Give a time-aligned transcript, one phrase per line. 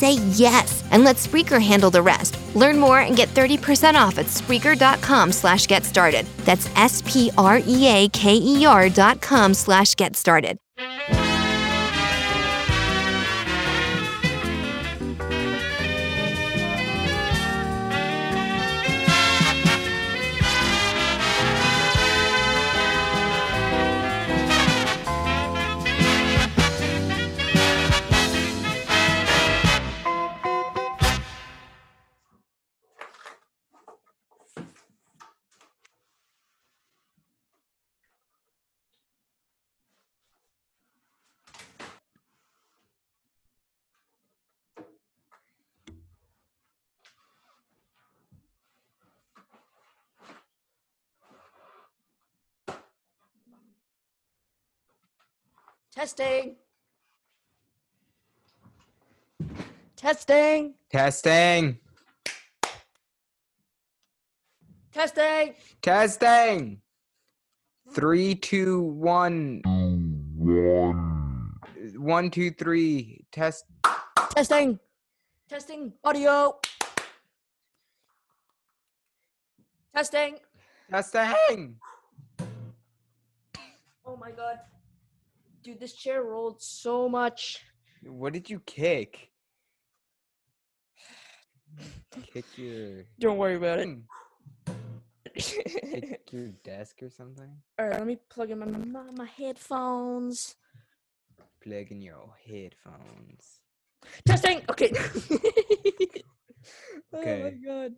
[0.00, 2.38] say yes and let Spreaker handle the rest.
[2.56, 6.26] Learn more and get 30% off at Spreaker.com slash get started.
[6.38, 7.28] That's S-P-R-E-A-K-E-R
[8.88, 10.58] dot com slash get started.
[55.94, 56.56] Testing.
[59.96, 60.74] Testing.
[60.90, 61.78] Testing.
[64.92, 65.54] Testing.
[65.82, 66.80] Testing.
[67.92, 69.62] Three, two, one.
[71.96, 73.24] One, two, three.
[73.32, 73.64] Test.
[74.30, 74.78] Testing.
[75.48, 75.92] Testing.
[76.04, 76.60] Audio.
[79.94, 80.36] Testing.
[80.88, 81.76] Testing.
[84.06, 84.60] Oh my god.
[85.62, 87.62] Dude, this chair rolled so much.
[88.02, 89.30] What did you kick?
[92.32, 93.04] Kick your.
[93.20, 93.88] Don't worry about it.
[93.88, 94.72] Hmm,
[95.34, 97.50] Kick your desk or something?
[97.78, 100.56] All right, let me plug in my, my, my headphones.
[101.62, 103.60] Plug in your headphones.
[104.26, 104.62] Testing.
[104.70, 104.90] Okay.
[107.14, 107.14] okay.
[107.14, 107.92] Oh my god.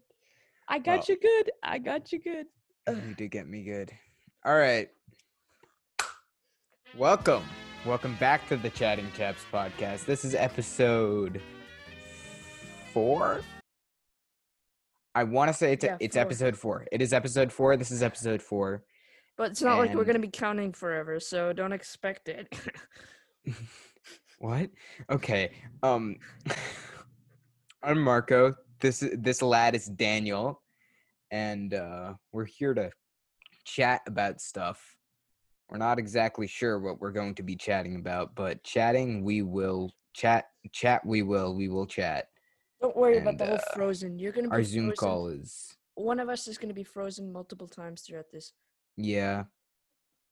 [0.68, 1.50] I got Well- you good.
[1.62, 2.46] I got you good.
[2.88, 3.92] You did get me good.
[4.44, 4.88] All right.
[6.96, 7.44] Welcome.
[7.86, 10.04] Welcome back to the Chatting Chaps podcast.
[10.04, 11.40] This is episode
[12.92, 13.40] four.
[15.14, 16.22] I want to say it's Yeah, it's four.
[16.22, 16.86] episode four.
[16.92, 17.76] It is episode four.
[17.76, 18.84] This is episode four.
[19.36, 22.48] But it's not like we're gonna be counting forever, so don't expect it.
[24.38, 24.70] What?
[25.08, 25.52] Okay.
[25.84, 26.16] Um
[27.84, 28.54] I'm Marco.
[28.80, 30.60] This this lad is Daniel
[31.30, 32.90] and uh we're here to
[33.64, 34.96] chat about stuff.
[35.70, 39.90] We're not exactly sure what we're going to be chatting about, but chatting we will
[40.14, 42.28] chat chat we will we will chat.
[42.80, 44.18] don't worry about And, the whole uh, frozen.
[44.18, 47.32] You're gonna be Our Zoom frozen- call is One of us is gonna be frozen
[47.32, 48.52] multiple times throughout this.
[48.96, 49.44] yeah.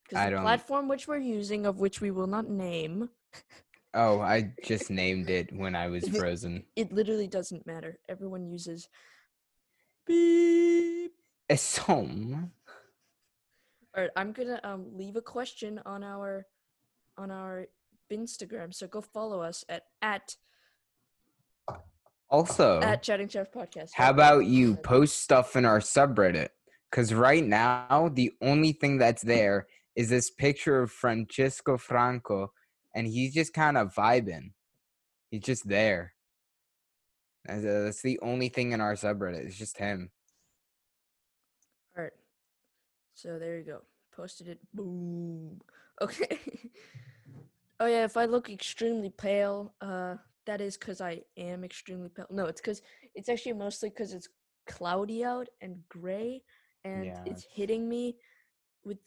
[0.05, 3.09] Because the don't- platform which we're using, of which we will not name,
[3.95, 6.65] Oh, I just named it when I was frozen.
[6.77, 7.99] it literally doesn't matter.
[8.09, 8.89] Everyone uses
[10.07, 11.13] beep.
[11.49, 12.51] Esom.
[13.97, 16.47] All right, I'm gonna um leave a question on our
[17.19, 17.67] on our
[18.13, 18.73] Instagram.
[18.75, 20.37] So go follow us at at
[22.29, 23.91] Also, at Chatting Chaps Podcast.
[23.95, 26.51] How about you post stuff in our subreddit?
[26.91, 32.53] Because right now, the only thing that's there is this picture of Francisco Franco,
[32.95, 34.53] and he's just kind of vibing.
[35.31, 36.15] He's just there.
[37.45, 39.47] That's the only thing in our subreddit.
[39.47, 40.11] It's just him.
[41.97, 42.13] All right.
[43.21, 43.83] So there you go.
[44.13, 44.59] Posted it.
[44.75, 45.61] Boom.
[46.03, 46.39] Okay.
[47.79, 50.17] oh yeah, if I look extremely pale, uh
[50.47, 52.27] that is cuz I am extremely pale.
[52.31, 52.81] No, it's cuz
[53.15, 54.29] it's actually mostly cuz it's
[54.67, 56.43] cloudy out and gray
[56.85, 58.17] and Yeah, it's hitting me
[58.83, 58.99] with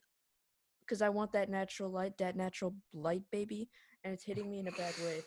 [0.85, 3.69] cuz I want that natural light, that natural light baby,
[4.03, 5.23] and it's hitting me in a bad way.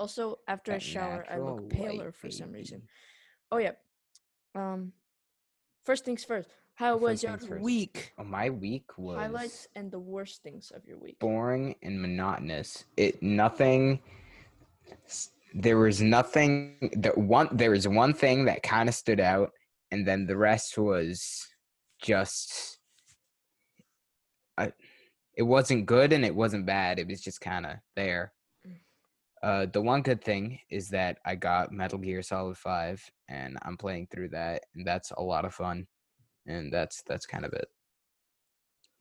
[0.00, 2.82] Also, after I shower, I look paler light for some reason.
[3.52, 3.76] Oh yeah.
[4.54, 4.92] Um
[5.84, 6.50] first things first.
[6.76, 8.12] How was your week?
[8.18, 11.18] Oh, my week was Highlights and the worst things of your week.
[11.18, 12.84] boring and monotonous.
[12.98, 14.00] It nothing.
[15.54, 17.48] There was nothing that one.
[17.50, 19.52] There was one thing that kind of stood out,
[19.90, 21.46] and then the rest was
[22.02, 22.78] just.
[24.58, 24.72] I,
[25.34, 26.98] it wasn't good and it wasn't bad.
[26.98, 28.32] It was just kind of there.
[28.66, 28.76] Mm.
[29.42, 33.78] Uh, the one good thing is that I got Metal Gear Solid Five, and I'm
[33.78, 35.86] playing through that, and that's a lot of fun.
[36.46, 37.68] And that's that's kind of it.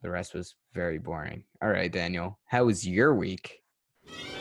[0.01, 1.43] The rest was very boring.
[1.61, 3.61] All right, Daniel, how was your week?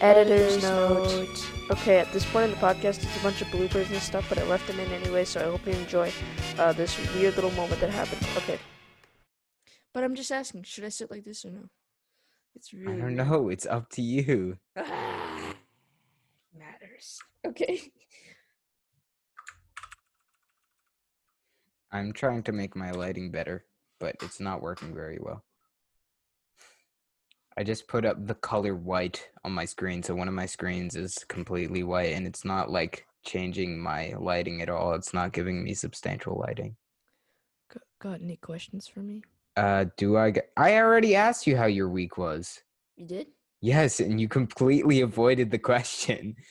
[0.01, 1.47] Editor's note.
[1.71, 4.39] Okay, at this point in the podcast, it's a bunch of bloopers and stuff, but
[4.39, 6.13] I left them in anyway, so I hope you enjoy
[6.59, 8.27] uh, this weird little moment that happened.
[8.37, 8.59] Okay.
[9.95, 11.71] But I'm just asking, should I sit like this or no?
[12.57, 13.49] It's really I don't know.
[13.49, 14.59] It's up to you.
[14.77, 15.55] Ah,
[16.59, 17.21] matters.
[17.47, 17.81] Okay.
[21.95, 23.65] I'm trying to make my lighting better,
[24.01, 25.45] but it's not working very well.
[27.57, 30.97] I just put up the color white on my screen, so one of my screens
[30.97, 34.95] is completely white, and it's not like changing my lighting at all.
[34.95, 36.75] It's not giving me substantial lighting.
[37.73, 39.23] G- Got any questions for me?
[39.57, 40.33] Uh, do I?
[40.33, 42.61] Get, I already asked you how your week was.
[42.97, 43.29] You did?
[43.61, 46.35] Yes, and you completely avoided the question.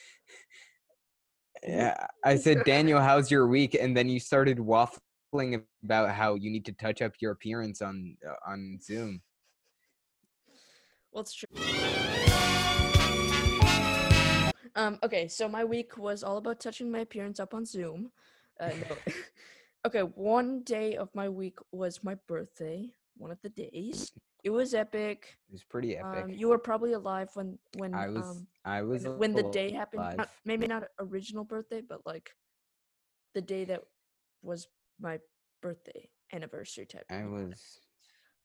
[1.66, 3.74] Yeah, I said, Daniel, how's your week?
[3.74, 5.00] And then you started waffling
[5.84, 9.22] about how you need to touch up your appearance on uh, on Zoom.
[11.12, 11.48] Well, it's true.
[14.76, 18.12] Um, okay, so my week was all about touching my appearance up on Zoom.
[18.60, 19.14] Uh, no.
[19.86, 22.90] okay, one day of my week was my birthday.
[23.18, 24.12] One of the days.
[24.44, 25.38] It was epic.
[25.50, 26.24] It was pretty epic.
[26.24, 29.50] Um, you were probably alive when when I was um, I was when, when the
[29.52, 30.18] day happened.
[30.18, 32.32] Not, maybe not original birthday, but like
[33.36, 33.84] the day that
[34.42, 34.68] was
[35.00, 35.19] my
[35.62, 37.06] birthday anniversary type.
[37.10, 37.80] I was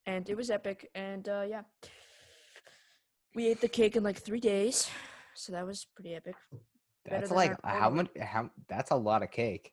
[0.08, 0.90] and it was epic.
[0.94, 1.62] And uh, yeah,
[3.34, 4.90] we ate the cake in like three days,
[5.34, 6.34] so that was pretty epic.
[7.04, 9.72] that's like how much how that's a lot of cake.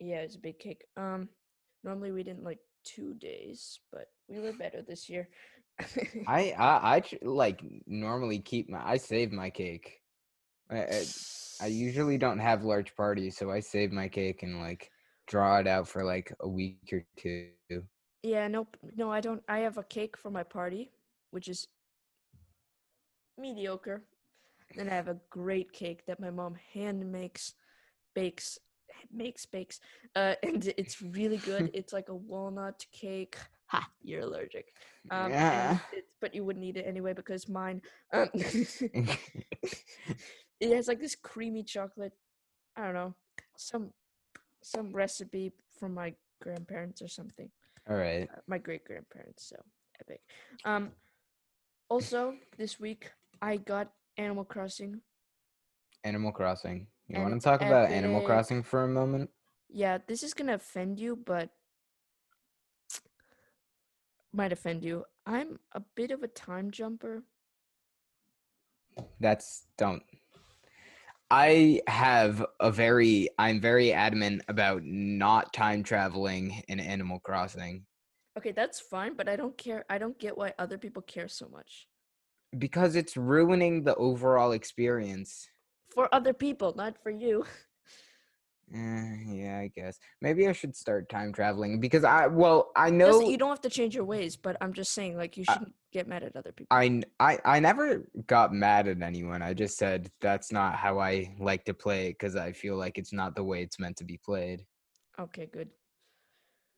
[0.00, 0.84] Yeah, it's a big cake.
[0.96, 1.28] Um,
[1.84, 5.28] normally we didn't like two days, but we were better this year.
[6.26, 10.00] I I I like normally keep my I save my cake.
[10.68, 11.04] I, I,
[11.62, 14.90] I usually don't have large parties, so I save my cake and like
[15.26, 17.50] draw it out for like a week or two.
[18.22, 18.76] Yeah, nope.
[18.96, 19.42] No, I don't.
[19.48, 20.90] I have a cake for my party,
[21.30, 21.66] which is
[23.38, 24.02] mediocre.
[24.74, 27.54] Then I have a great cake that my mom hand makes,
[28.14, 28.58] bakes,
[29.12, 29.80] makes, bakes,
[30.14, 31.70] uh, and it's really good.
[31.74, 33.36] it's like a walnut cake.
[33.68, 33.88] Ha!
[34.02, 34.72] You're allergic.
[35.10, 35.78] Um, Yeah.
[36.20, 37.80] but you wouldn't eat it anyway because mine.
[38.12, 39.18] Um, it
[40.74, 42.12] has like this creamy chocolate.
[42.76, 43.14] I don't know,
[43.56, 43.90] some
[44.66, 47.48] some recipe from my grandparents or something
[47.88, 48.28] All right.
[48.32, 49.48] uh, my great grandparents.
[49.48, 49.56] So
[50.00, 50.20] epic.
[50.64, 50.90] Um,
[51.88, 53.10] also this week
[53.40, 55.00] I got Animal Crossing.
[56.04, 56.86] Animal Crossing.
[57.08, 58.22] You want to talk about Animal.
[58.22, 59.30] Crossing for a moment?
[59.68, 61.50] Yeah, this is gonna offend you, but
[64.32, 65.04] might offend you.
[65.26, 67.22] I'm a bit of a time jumper.
[69.20, 70.02] That's don't.
[71.30, 77.84] I have a very I'm very adamant about not time traveling in Animal Crossing
[78.38, 79.84] Okay, that's fine, but I don't care.
[79.88, 81.88] I don't get why other people care so much.
[82.58, 85.48] because it's ruining the overall experience.
[85.94, 87.44] For other people, not for you.
[88.74, 89.98] Eh, yeah, I guess.
[90.20, 93.60] Maybe I should start time traveling because I well, I Doesn't- know you don't have
[93.60, 96.34] to change your ways, but I'm just saying, like, you I- shouldn't get mad at
[96.34, 96.76] other people.
[96.76, 99.40] I, I I never got mad at anyone.
[99.40, 102.98] I just said that's not how I like to play it because I feel like
[102.98, 104.66] it's not the way it's meant to be played.
[105.18, 105.70] Okay, good.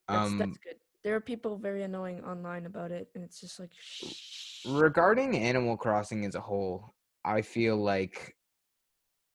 [0.09, 0.77] That's, Um, that's good.
[1.05, 4.67] There are people very annoying online about it, and it's just like, shh.
[4.69, 8.35] regarding Animal Crossing as a whole, I feel like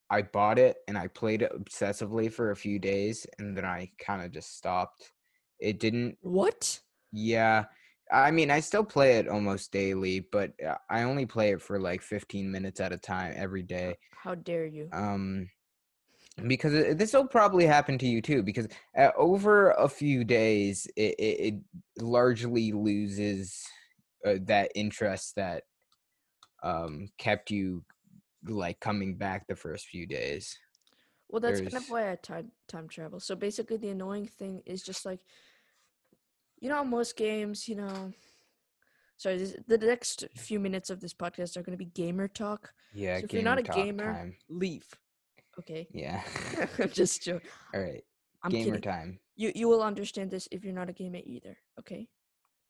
[0.10, 3.92] I bought it and I played it obsessively for a few days and then I
[4.00, 5.12] kind of just stopped.
[5.60, 6.80] It didn't What?
[7.12, 7.66] Yeah.
[8.12, 11.80] I mean, I still play it almost daily, but uh, I only play it for
[11.80, 13.98] like 15 minutes at a time every day.
[14.12, 14.90] How dare you?
[14.92, 15.50] Um
[16.48, 18.68] because it, this will probably happen to you too because
[18.98, 21.54] uh, over a few days it, it, it
[22.04, 23.64] largely loses
[24.26, 25.64] uh, that interest that
[26.64, 27.84] um kept you
[28.48, 30.58] like coming back the first few days.
[31.30, 33.20] Well, that's kind of why I time time travel.
[33.20, 35.22] So basically, the annoying thing is just like,
[36.60, 38.14] you know, most games, you know.
[39.18, 42.74] Sorry, this, the next few minutes of this podcast are going to be gamer talk.
[42.94, 44.36] Yeah, So if you're not a gamer, time.
[44.50, 44.86] Leave.
[45.60, 46.22] Okay, Yeah.
[46.80, 47.50] I'm just joking.
[47.74, 48.04] All right.
[48.44, 48.82] I'm gamer kidding.
[48.82, 49.20] time.
[49.36, 51.58] You you will understand this if you're not a gamer either.
[51.80, 52.10] Okay.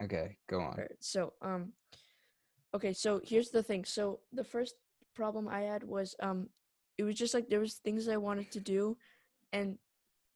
[0.02, 0.74] Okay, go on.
[0.74, 1.74] Alright, so um
[2.76, 3.86] okay, so here's the thing.
[3.86, 4.76] So the first
[5.16, 6.50] problem I had was um
[6.98, 8.98] it was just like there was things I wanted to do
[9.52, 9.78] and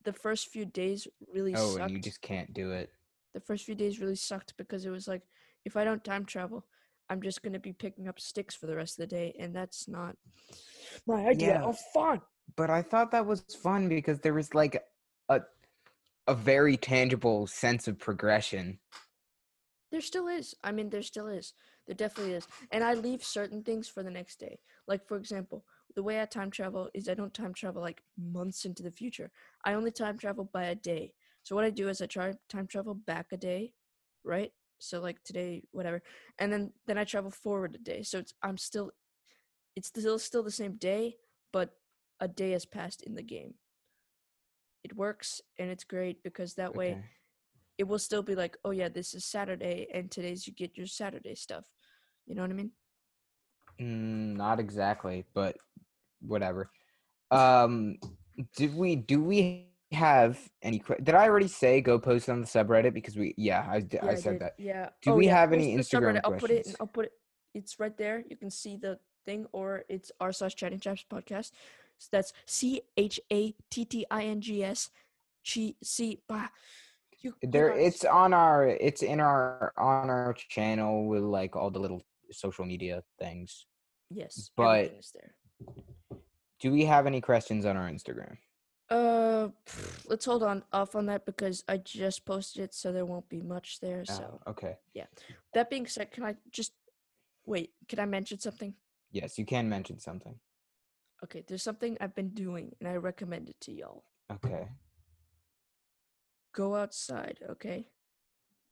[0.04, 1.80] the first few days really Oh, sucked.
[1.80, 2.90] and you just can't do it.
[3.34, 5.22] The first few days really sucked because it was like
[5.64, 6.64] if I don't time travel,
[7.10, 9.88] I'm just gonna be picking up sticks for the rest of the day, and that's
[9.88, 10.16] not
[11.06, 11.62] my idea Yeah.
[11.64, 12.20] of fun.
[12.56, 14.82] But I thought that was fun because there was like
[15.28, 15.40] a
[16.26, 18.78] a very tangible sense of progression.
[19.90, 20.54] There still is.
[20.62, 21.54] I mean, there still is.
[21.88, 22.48] There definitely is.
[22.72, 24.60] And I leave certain things for the next day.
[24.86, 25.64] Like, for example,
[25.96, 29.32] the way I time travel is I don't time travel like months into the future.
[29.64, 31.14] I only time travel by a day.
[31.44, 33.74] So what I do is I try time travel back a day,
[34.24, 34.52] right?
[34.78, 36.02] So like today, whatever,
[36.38, 38.02] and then then I travel forward a day.
[38.04, 38.92] So it's I'm still,
[39.76, 41.16] it's still still the same day,
[41.52, 41.76] but
[42.20, 43.54] a day has passed in the game.
[44.84, 47.04] It works and it's great because that way Okay.
[47.78, 50.86] It will still be like, oh yeah, this is Saturday, and today's you get your
[50.86, 51.64] Saturday stuff.
[52.26, 52.72] You know what I mean?
[53.80, 55.56] Mm, not exactly, but
[56.20, 56.70] whatever.
[57.30, 57.96] Um,
[58.56, 60.80] did we do we have any?
[60.80, 63.34] que- Did I already say go post on the subreddit because we?
[63.36, 64.40] Yeah, I I said did.
[64.42, 64.54] that.
[64.58, 64.88] Yeah.
[65.02, 66.20] Do Oh, we yeah, have any Instagram.
[66.24, 66.74] I'll put it.
[66.80, 67.12] I'll put it.
[67.54, 68.24] It's right there.
[68.28, 71.52] You can see the thing, or it's r slash chatting chaps podcast.
[71.98, 74.90] So that's C H A T T I N G S.
[75.48, 76.20] Chi C.
[76.28, 76.48] Bah.
[77.20, 81.80] You, There, it's on our, it's in our on our channel with like all the
[81.80, 83.66] little social media things.
[84.10, 85.34] yes, but- is there.
[86.60, 88.36] Do we have any questions on our Instagram?
[88.90, 89.48] Uh,
[90.06, 93.40] let's hold on off on that because I just posted it, so there won't be
[93.42, 94.04] much there.
[94.08, 94.76] Oh, So okay.
[94.94, 95.04] Yeah.
[95.54, 96.72] That being said, can I just
[97.46, 97.72] wait?
[97.88, 98.74] Can I mention something?
[99.12, 100.34] Yes, you can mention something.
[101.22, 104.04] Okay, there's something I've been doing and I recommend it to y'all.
[104.32, 104.68] Okay.
[106.58, 107.86] Go outside, okay?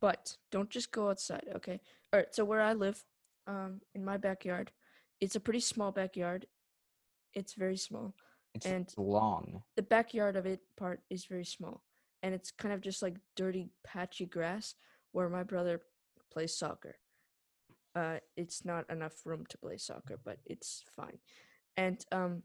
[0.00, 1.80] But don't just go outside, okay?
[2.12, 3.04] All right, so where I live,
[3.46, 4.72] um, in my backyard,
[5.20, 6.46] it's a pretty small backyard.
[7.32, 8.16] It's very small.
[8.54, 9.62] It's And- long.
[9.76, 11.84] The backyard of it part is very small.
[12.24, 14.74] And it's kind of just like dirty, patchy grass
[15.12, 15.80] where my brother
[16.32, 16.96] plays soccer.
[17.94, 21.20] Uh, it's not enough room to play soccer, but it's fine.
[21.76, 22.42] And um,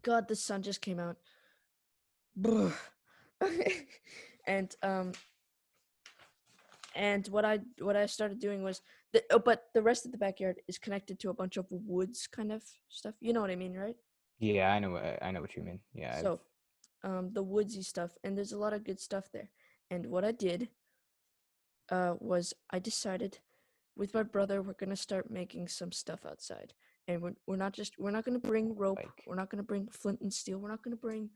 [0.00, 1.18] God, the sun just came out.
[2.34, 2.72] Brr.
[4.46, 5.12] and um,
[6.94, 8.80] and what I what I started doing was
[9.12, 12.26] the oh, but the rest of the backyard is connected to a bunch of woods
[12.26, 13.14] kind of stuff.
[13.20, 13.96] You know what I mean, right?
[14.38, 14.90] Yeah, I know.
[14.90, 15.80] what- I know what you mean.
[15.94, 16.20] Yeah.
[16.20, 16.40] So,
[17.02, 19.48] um, the woodsy stuff, and there's a lot of good stuff there.
[19.90, 20.68] And what I did,
[21.90, 23.38] uh, was I decided
[23.96, 26.74] with my brother we're gonna start making some stuff outside,
[27.08, 29.88] and we're we're not just we're not gonna bring rope, Like- we're not gonna bring
[29.88, 31.30] flint and steel, we're not gonna bring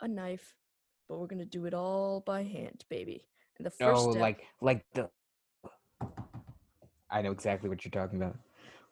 [0.00, 0.54] a knife,
[1.08, 3.24] but we're gonna do it all by hand, baby.
[3.58, 5.08] And the first Oh, step, like like the.
[7.10, 8.36] I know exactly what you're talking about.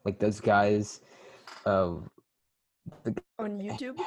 [0.05, 1.01] Like those guys.
[1.65, 1.97] Uh,
[3.39, 4.01] on YouTube,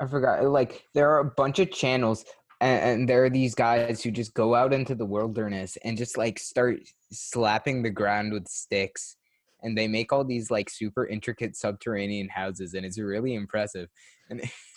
[0.00, 0.44] I forgot.
[0.44, 2.24] Like there are a bunch of channels,
[2.60, 6.16] and, and there are these guys who just go out into the wilderness and just
[6.16, 9.16] like start slapping the ground with sticks,
[9.62, 13.88] and they make all these like super intricate subterranean houses, and it's really impressive.
[14.28, 14.40] And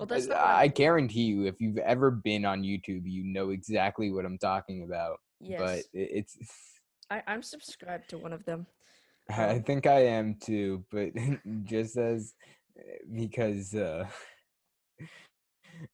[0.00, 4.10] well, that's I, I guarantee you, if you've ever been on YouTube, you know exactly
[4.10, 5.18] what I'm talking about.
[5.40, 6.38] yes, But it, it's.
[7.10, 8.66] I I'm subscribed to one of them.
[9.30, 11.10] I Um, think I am too, but
[11.64, 12.34] just as
[12.78, 14.08] eh, because uh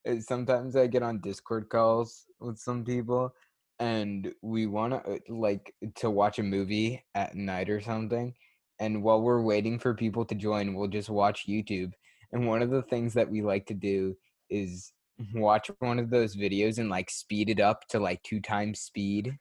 [0.08, 3.34] uh, sometimes I get on Discord calls with some people
[3.78, 8.34] and we want to like to watch a movie at night or something
[8.80, 11.92] and while we're waiting for people to join we'll just watch YouTube
[12.32, 14.16] and one of the things that we like to do
[14.50, 14.92] is
[15.34, 19.34] watch one of those videos and like speed it up to like two times speed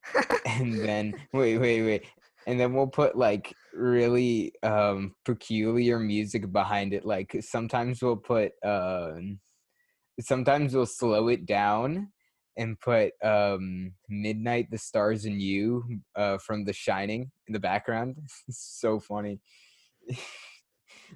[0.46, 2.06] and then wait wait wait
[2.48, 8.54] and then we'll put like really um peculiar music behind it like sometimes we'll put
[8.64, 9.40] um
[10.22, 12.08] sometimes we'll slow it down
[12.58, 15.84] and put um midnight the stars and you
[16.16, 18.16] uh from the shining in the background.
[18.48, 19.40] It's so funny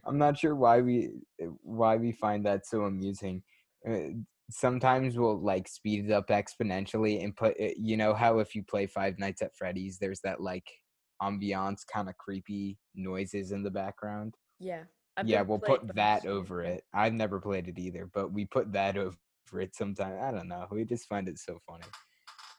[0.05, 1.09] i'm not sure why we
[1.61, 3.41] why we find that so amusing
[3.89, 4.09] uh,
[4.51, 8.63] sometimes we'll like speed it up exponentially and put it, you know how if you
[8.63, 10.67] play five nights at freddy's there's that like
[11.21, 14.83] ambiance kind of creepy noises in the background Yeah.
[15.17, 18.45] I've yeah we'll put that it, over it i've never played it either but we
[18.45, 19.17] put that over
[19.59, 21.85] it sometimes i don't know we just find it so funny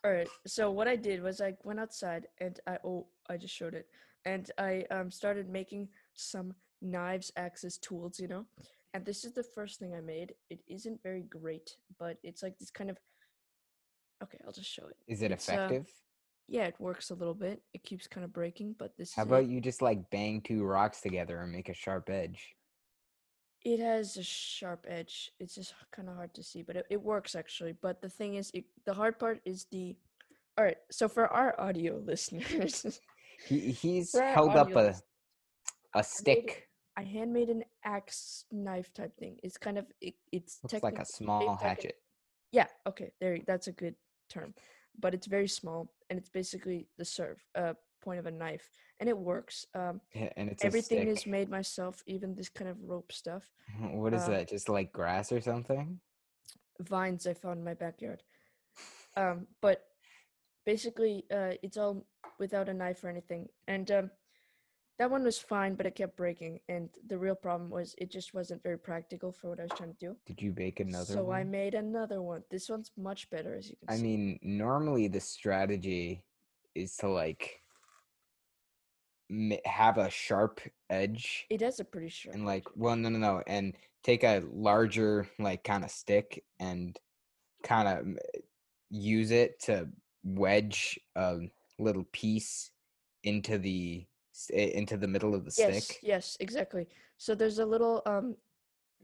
[0.04, 0.28] All right.
[0.46, 3.86] So what I did was I went outside and I oh I just showed it
[4.24, 8.46] and I um started making some knives, axes, tools, you know.
[8.94, 10.34] And this is the first thing I made.
[10.50, 12.98] It isn't very great, but it's like this kind of.
[14.22, 14.96] Okay, I'll just show it.
[15.08, 15.86] is it It's, uh, effective
[16.48, 17.62] Yeah, it works a little bit.
[17.72, 19.48] It keeps kind of breaking, but this how is about it.
[19.50, 22.54] you just like bang two rocks together and make a sharp edge
[23.64, 25.30] It has a sharp edge.
[25.38, 27.74] It's just kind of hard to see, but it, it works actually.
[27.80, 29.96] But the thing is, it, the hard part is the.
[30.58, 33.00] All right, so for our audio listeners,
[33.46, 34.94] He he's held up a a made
[36.00, 36.66] it- stick.
[37.00, 39.38] I handmade an axe knife type thing.
[39.42, 41.94] It's kind of it, it's Looks like a small hatchet.
[42.52, 43.38] Yeah, okay, there.
[43.46, 43.94] That's a good
[44.28, 44.52] term,
[44.98, 49.08] but it's very small, and it's basically the serve, uh, point of a knife, and
[49.08, 49.66] it works.
[49.74, 53.44] Um, Yeah, and it's everything is made myself, even this kind of rope stuff.
[54.02, 54.48] What is uh, that?
[54.48, 56.00] Just like grass or something?
[56.80, 58.22] Vines I found in my backyard.
[59.16, 59.86] Um, but
[60.66, 62.04] basically, uh, it's all
[62.38, 64.10] without a knife or anything, and um,
[65.00, 68.34] that one was fine, but it kept breaking, and the real problem was it just
[68.34, 70.16] wasn't very practical for what I was trying to do.
[70.26, 72.42] Did you bake another so I made another one.
[72.50, 73.94] This one's much better, as you can see.
[73.94, 74.02] I see.
[74.02, 76.22] mean, normally the strategy
[76.74, 77.62] is to like
[79.64, 82.34] have a sharp edge it has a pretty sharp.
[82.34, 86.98] and like well no no no and take a larger like kind of stick and
[87.62, 88.04] kind of
[88.90, 89.88] use it to
[90.24, 91.38] wedge a
[91.78, 92.72] little piece
[93.22, 94.04] into the
[94.48, 96.88] into the middle of the yes, stick yes, exactly.
[97.18, 98.36] So there's a little um.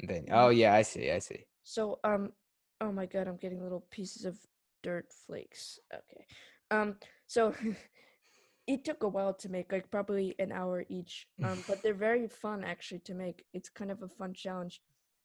[0.00, 2.32] and then oh yeah i see i see So um.
[2.80, 4.36] Oh my god, I'm getting little pieces of
[4.82, 5.80] dirt flakes.
[5.92, 6.24] Okay.
[6.70, 6.96] Um.
[7.26, 7.54] So.
[8.68, 11.28] It took a while to make, like probably an hour each.
[11.40, 13.44] Um, but they're very fun actually to make.
[13.54, 14.82] It's kind of a fun challenge,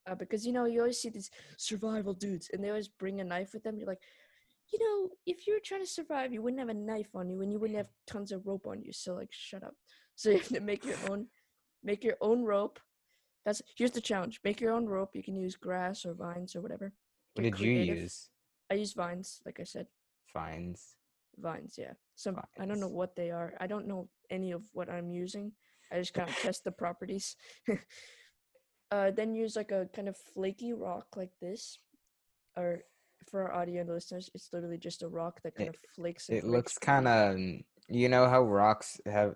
[0.08, 3.24] uh, because you know you always see these survival dudes, and they always bring a
[3.24, 3.80] knife with them.
[3.80, 4.04] You're like,
[4.72, 7.42] you know, if you were trying to survive, you wouldn't have a knife on you,
[7.42, 8.94] and you wouldn't have tons of rope on you.
[8.94, 9.76] So like, shut up.
[10.16, 11.28] So you have to make your own,
[11.84, 12.80] make your own rope.
[13.46, 15.12] That's here's the challenge: make your own rope.
[15.16, 16.94] You can use grass or vines or whatever.
[17.36, 18.30] what Get did you use
[18.70, 19.88] I use vines, like I said,
[20.32, 20.96] fines
[21.40, 21.76] vines.
[21.78, 23.54] Yeah, some I don't know what they are.
[23.60, 25.54] I don't know any of what I'm using.
[25.92, 27.36] I just kind of test the properties.
[28.92, 31.80] uh, then use like a kind of flaky rock like this,
[32.58, 32.82] or
[33.30, 36.30] for our audio listeners, it's literally just a rock that kind It- of flakes.
[36.30, 37.38] it flakes looks kind of
[37.90, 39.36] you know how rocks have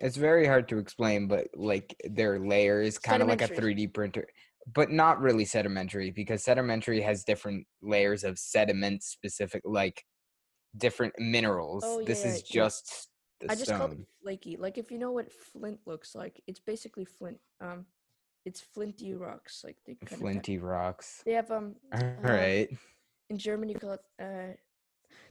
[0.00, 4.26] it's very hard to explain but like their layers kind of like a 3d printer
[4.74, 10.04] but not really sedimentary because sedimentary has different layers of sediment specific like
[10.76, 12.62] different minerals Oh, yeah, this is yeah.
[12.62, 13.08] just
[13.40, 14.56] the I just call it flaky.
[14.56, 17.38] Like if you know what flint looks like, it's basically flint.
[17.60, 17.86] Um,
[18.44, 19.62] it's flinty rocks.
[19.64, 22.68] Like they kind of flinty rocks They have um all uh, right
[23.28, 24.54] in Germany you call it uh.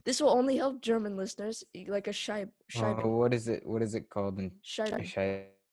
[0.04, 3.82] This will only help German listeners, like a Scheib, Scheibe, oh, what is it what
[3.82, 4.92] is it called in Scheibe,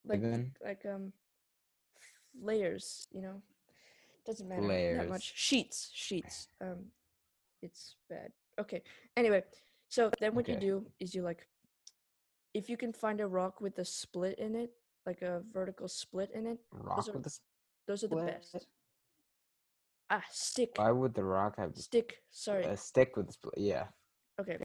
[0.06, 0.52] like Scheiben?
[0.63, 1.13] like um
[2.40, 3.08] layers.
[3.12, 3.42] You know,
[4.26, 5.34] doesn't matter that much.
[5.36, 6.48] Sheets, sheets.
[6.62, 6.92] Um,
[7.62, 8.32] it's bad.
[8.60, 8.82] Okay.
[9.16, 9.44] Anyway,
[9.90, 11.48] so then what you do is you like,
[12.54, 14.72] if you can find a rock with a split in it,
[15.06, 17.40] like a vertical split in it, rock are- with a
[17.88, 18.68] those are the best.
[20.10, 22.22] Ah, stick, why would the rock have stick.
[22.32, 22.63] Sorry.
[22.63, 23.88] a stick with split yeah
[24.39, 24.58] Okay.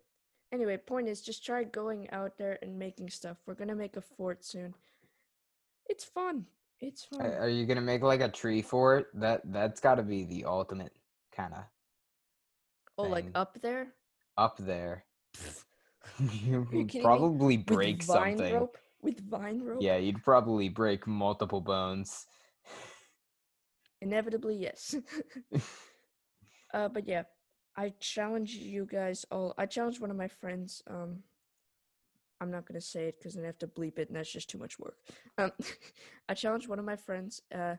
[0.52, 3.38] Anyway, point is just try going out there and making stuff.
[3.46, 4.74] We're gonna make a fort soon.
[5.88, 6.46] It's fun.
[6.80, 7.22] It's fun.
[7.22, 9.06] Are you gonna make like a tree for it?
[9.14, 10.92] That that's got to be the ultimate
[11.35, 11.64] kind of
[12.98, 13.94] oh, like up there?
[14.37, 15.04] up there.
[16.18, 17.04] you you would kidding me?
[17.04, 18.54] probably With break vine something.
[18.54, 18.78] rope?
[19.00, 19.82] With vine rope?
[19.82, 22.26] Yeah, you'd probably break multiple bones.
[24.00, 24.96] Inevitably, yes.
[26.74, 27.22] uh, but yeah,
[27.76, 29.54] I challenge you guys all.
[29.56, 30.82] I challenge one of my friends.
[30.88, 31.22] Um,
[32.40, 34.50] I'm not gonna say it because then I have to bleep it, and that's just
[34.50, 34.96] too much work.
[35.38, 35.52] Um,
[36.28, 37.76] I challenge one of my friends uh,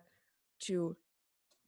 [0.62, 0.96] to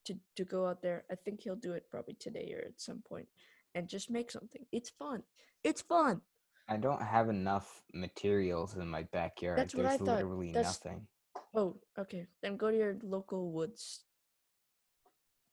[0.06, 1.04] to to go out there.
[1.12, 3.28] I think he'll do it probably today or at some point,
[3.76, 4.66] and just make something.
[4.72, 5.24] It's fun.
[5.64, 6.22] It's fun.
[6.68, 9.60] I don't have enough materials in my backyard.
[9.60, 10.16] That's what There's I thought.
[10.18, 11.08] literally That's- nothing.
[11.54, 12.28] Oh, okay.
[12.42, 14.02] Then go to your local woods.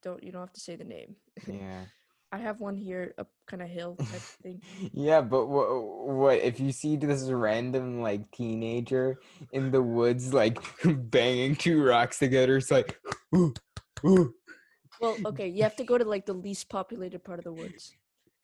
[0.02, 1.16] Don't you don't have to say the name.
[1.46, 1.84] Yeah.
[2.32, 4.62] I have one here, a kind of hill type thing.
[4.94, 9.20] yeah, but what, what if you see this random like teenager
[9.52, 12.56] in the woods like banging two rocks together?
[12.56, 12.98] It's like,
[13.34, 13.52] ooh,
[14.06, 14.34] ooh.
[14.98, 17.94] Well, okay, you have to go to like the least populated part of the woods.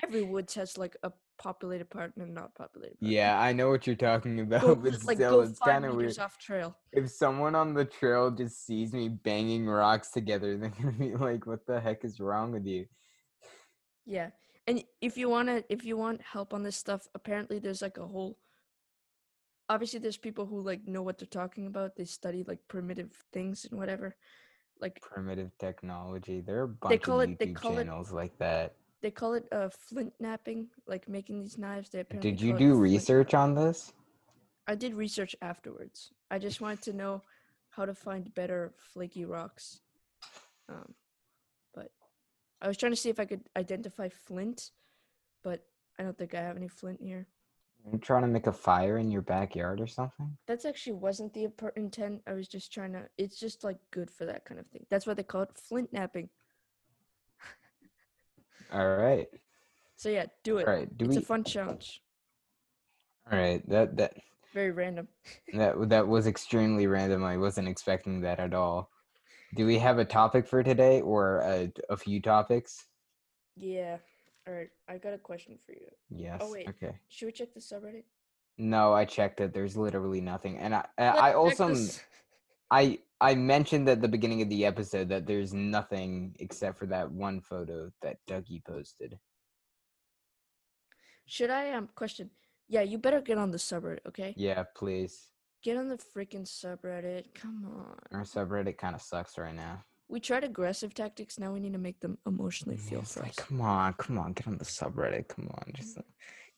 [0.02, 3.10] Every woods has like a populated part and a not populated part.
[3.10, 6.18] Yeah, I know what you're talking about, Go, but like still, it's kind of weird.
[6.18, 6.76] off trail.
[6.92, 11.46] If someone on the trail just sees me banging rocks together, they're gonna be like,
[11.46, 12.84] "What the heck is wrong with you?"
[14.08, 14.30] Yeah,
[14.66, 18.06] and if you wanna, if you want help on this stuff, apparently there's like a
[18.06, 18.38] whole.
[19.68, 21.94] Obviously, there's people who like know what they're talking about.
[21.94, 24.16] They study like primitive things and whatever.
[24.80, 26.40] Like Primitive technology.
[26.40, 28.76] There are a bunch call of it- they call it like that.
[29.02, 31.90] they call it uh flint knapping, like making these knives.
[31.90, 33.92] They apparently Did you do research on this?
[34.66, 36.12] I did research afterwards.
[36.30, 37.22] I just wanted to know
[37.70, 39.80] how to find better flaky rocks.
[40.68, 40.94] Um,
[42.60, 44.70] I was trying to see if I could identify flint,
[45.44, 45.64] but
[45.98, 47.28] I don't think I have any flint here.
[47.90, 50.36] You're trying to make a fire in your backyard or something?
[50.46, 52.22] That's actually wasn't the intent.
[52.26, 53.04] I was just trying to.
[53.16, 54.84] It's just like good for that kind of thing.
[54.90, 56.28] That's why they call it flint knapping.
[58.72, 59.28] All right.
[59.96, 60.66] So yeah, do it.
[60.66, 60.98] All right.
[60.98, 62.02] Do it's we a fun challenge.
[63.30, 63.66] All right.
[63.68, 64.14] That that
[64.52, 65.08] Very random.
[65.54, 67.24] that that was extremely random.
[67.24, 68.90] I wasn't expecting that at all.
[69.54, 72.86] Do we have a topic for today or a, a few topics?
[73.56, 73.96] Yeah.
[74.46, 74.68] All right.
[74.88, 75.88] I got a question for you.
[76.10, 76.40] Yes.
[76.42, 76.68] Oh, wait.
[76.68, 76.94] Okay.
[77.08, 78.04] Should we check the subreddit?
[78.58, 79.54] No, I checked it.
[79.54, 80.58] There's literally nothing.
[80.58, 81.74] And I I I also
[82.70, 87.10] I I mentioned at the beginning of the episode that there's nothing except for that
[87.10, 89.18] one photo that Dougie posted.
[91.26, 92.30] Should I um question?
[92.68, 94.34] Yeah, you better get on the subreddit, okay?
[94.36, 95.28] Yeah, please.
[95.62, 97.34] Get on the freaking subreddit.
[97.34, 97.96] Come on.
[98.18, 99.82] Our subreddit kind of sucks right now.
[100.08, 101.38] We tried aggressive tactics.
[101.38, 103.36] Now we need to make them emotionally feel It's for like, us.
[103.46, 105.28] come on, come on, get on the subreddit.
[105.28, 106.04] Come on, just a,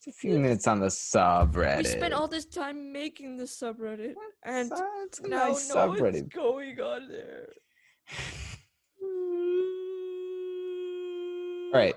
[0.05, 1.79] just a few minutes on the subreddit.
[1.79, 6.01] We spent all this time making the subreddit, and So- it's now nice no one's
[6.01, 6.33] subreddit.
[6.33, 7.49] going on there.
[11.73, 11.95] All right.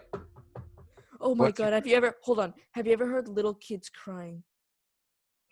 [1.19, 1.73] Oh my What's your- god!
[1.73, 2.53] Have you ever hold on?
[2.73, 4.43] Have you ever heard little kids crying?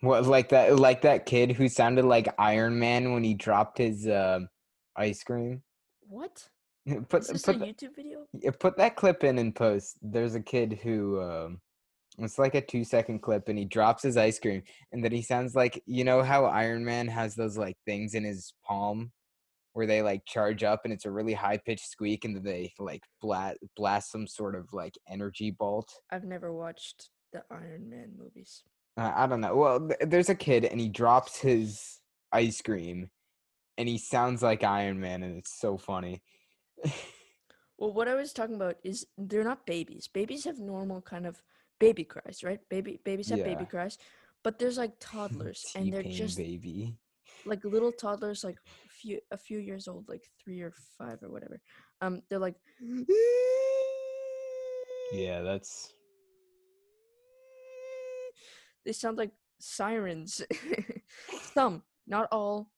[0.02, 4.08] What like that like that kid who sounded like Iron Man when he dropped his
[4.08, 4.40] uh,
[4.96, 5.62] ice cream?
[6.02, 6.48] What?
[7.10, 8.26] Put Is this put a the- YouTube video?
[8.34, 9.98] yeah, put that clip in and post.
[10.02, 11.62] There's a kid who um
[12.18, 15.22] it's like a two second clip and he drops his ice cream and then he
[15.22, 19.12] sounds like you know how Iron Man has those like things in his palm
[19.74, 22.74] where they like charge up and it's a really high pitched squeak and then they
[22.80, 25.90] like blast blast some sort of like energy bolt.
[26.12, 28.64] I've never watched the Iron Man movies.
[28.98, 29.56] Uh, I don't know.
[29.56, 32.00] Well, th- there's a kid and he drops his
[32.32, 33.10] ice cream
[33.78, 36.22] and he sounds like Iron Man and it's so funny.
[37.78, 40.08] Well, what I was talking about is they're not babies.
[40.08, 41.42] Babies have normal kind of
[41.80, 42.60] baby cries, right?
[42.70, 43.98] Baby babies have baby cries,
[44.44, 46.96] but there's like toddlers, and they're just baby.
[47.46, 51.60] like little toddlers, like few a few years old, like three or five or whatever.
[52.02, 52.56] Um, they're like,
[55.14, 55.94] Yeah, that's
[58.86, 60.42] they sound like sirens.
[61.54, 62.70] Some, not all.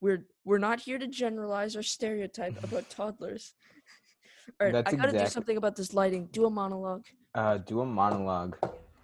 [0.00, 3.54] We're we're not here to generalize or stereotype about toddlers.
[4.60, 6.28] All right, That's I gotta do something about this lighting.
[6.32, 7.04] Do a monologue.
[7.34, 8.56] uh do a monologue.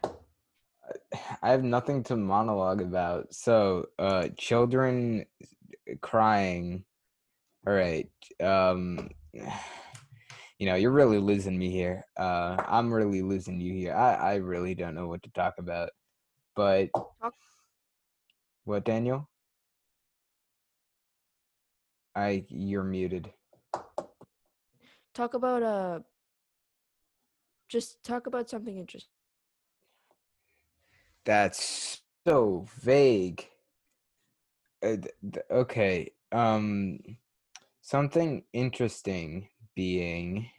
[1.42, 3.34] I have nothing to monologue about.
[3.34, 5.26] So, uh children
[6.00, 6.84] crying.
[7.66, 8.08] All right.
[8.40, 9.10] Um
[10.58, 12.04] you know, you're really losing me here.
[12.16, 13.94] Uh I'm really losing you here.
[13.94, 15.90] I I really don't know what to talk about.
[16.54, 16.90] But
[18.64, 19.28] What, Daniel?
[22.14, 23.32] I you're muted.
[25.14, 26.00] Talk about uh.
[27.68, 29.10] Just talk about something interesting.
[31.24, 33.46] That's so vague.
[34.82, 36.12] Uh, th- okay.
[36.30, 37.00] Um
[37.80, 40.50] something interesting being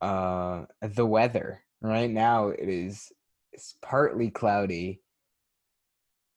[0.00, 1.62] uh the weather.
[1.82, 3.12] Right now it is
[3.56, 5.00] it's partly cloudy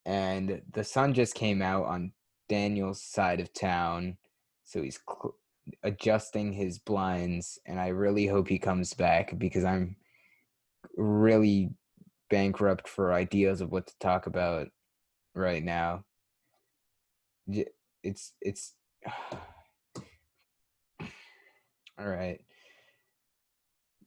[0.06, 2.14] and the sun just came out on
[2.48, 4.18] Daniel's side of town
[4.64, 5.36] so he's cl-
[5.84, 9.98] adjusting his blinds and I really hope he comes back because I'm
[10.96, 11.72] really
[12.30, 14.68] bankrupt for ideas of what to talk about
[15.36, 16.06] right now.
[18.04, 18.74] It's it's
[21.02, 22.40] all right.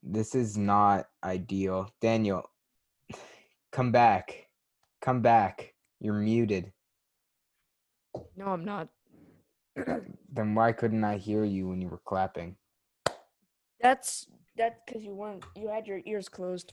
[0.02, 1.92] This is not ideal.
[2.00, 2.51] Daniel,
[3.72, 4.48] come back.
[5.00, 5.74] Come back.
[6.00, 6.72] You're muted.
[8.36, 8.88] No, I'm not.
[10.34, 12.56] Then why couldn't I hear you when you were clapping?
[13.80, 15.44] That's that's because you weren't.
[15.56, 16.72] You had your ears closed.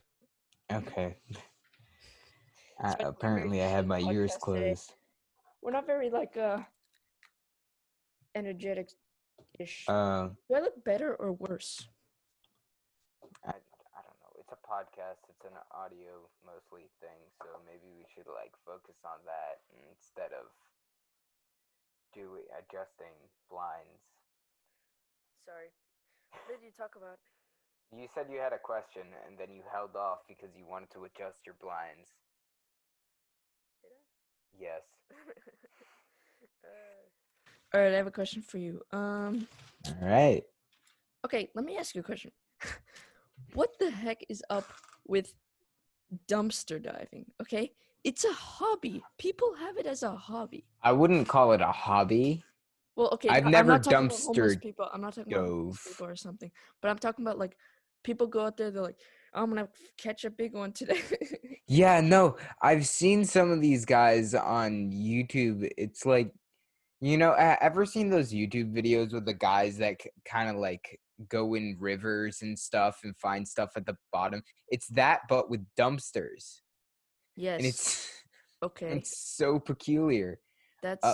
[0.71, 1.17] Okay.
[2.81, 4.93] Very apparently, I had my ears closed.
[5.61, 6.59] We're not very like uh
[8.35, 8.89] energetic
[9.59, 9.83] ish.
[9.87, 11.89] Uh, Do I look better or worse?
[13.45, 14.39] I, I don't know.
[14.39, 15.25] It's a podcast.
[15.25, 20.45] It's an audio mostly thing, so maybe we should like focus on that instead of
[22.13, 23.17] doing adjusting
[23.49, 24.05] blinds.
[25.41, 25.73] Sorry.
[26.45, 27.17] What did you talk about?
[27.89, 31.09] You said you had a question, and then you held off because you wanted to
[31.09, 32.13] adjust your blinds.
[33.81, 34.05] Did I?
[34.53, 34.85] Yes.
[36.61, 37.01] uh,
[37.73, 38.81] all right, I have a question for you.
[38.93, 39.47] Um,
[39.89, 40.43] All right.
[41.25, 42.31] okay, let me ask you a question.
[43.53, 44.65] what the heck is up
[45.07, 45.33] with
[46.27, 47.25] dumpster diving?
[47.41, 47.71] Okay,
[48.03, 49.03] it's a hobby.
[49.17, 50.65] People have it as a hobby.
[50.81, 52.43] I wouldn't call it a hobby.
[52.95, 54.89] Well, okay, I've never I'm not talking about homeless dumpster people.
[54.93, 57.55] I'm not talking about homeless people or something, but I'm talking about like
[58.03, 58.71] people go out there.
[58.71, 58.99] They're like,
[59.33, 61.01] I'm gonna catch a big one today.
[61.71, 65.69] Yeah, no, I've seen some of these guys on YouTube.
[65.77, 66.33] It's like,
[66.99, 71.55] you know, ever seen those YouTube videos with the guys that kind of like go
[71.55, 74.43] in rivers and stuff and find stuff at the bottom?
[74.69, 76.61] It's that, but with dumpsters,
[77.35, 77.57] yes.
[77.57, 78.09] and it's
[78.63, 78.91] okay.
[78.91, 80.39] it's so peculiar.
[80.81, 81.05] That's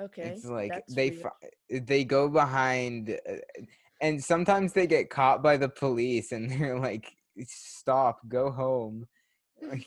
[0.00, 0.22] okay.
[0.22, 1.30] It's like that's they fi-
[1.70, 3.34] they go behind, uh,
[4.00, 7.10] and sometimes they get caught by the police, and they're like,
[7.46, 9.06] "Stop, go home,"
[9.62, 9.86] like,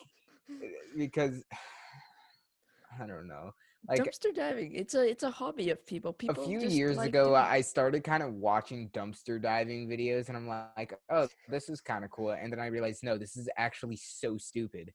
[0.98, 1.44] because
[3.02, 3.52] I don't know.
[3.88, 4.76] Like dumpster diving.
[4.76, 6.14] It's a it's a hobby of people.
[6.14, 7.34] people a few years like ago.
[7.34, 12.06] I started kind of watching dumpster diving videos, and I'm like, "Oh, this is kind
[12.06, 14.94] of cool." And then I realized, no, this is actually so stupid.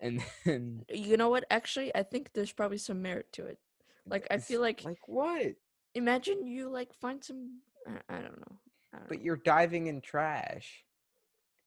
[0.00, 1.44] And then uh, you know what?
[1.50, 3.58] Actually, I think there's probably some merit to it.
[4.06, 5.54] Like I feel like, like what?
[5.94, 7.60] imagine you like find some.
[7.86, 8.58] I, I don't know.
[8.92, 9.24] I don't, But know.
[9.24, 10.84] you're diving in trash.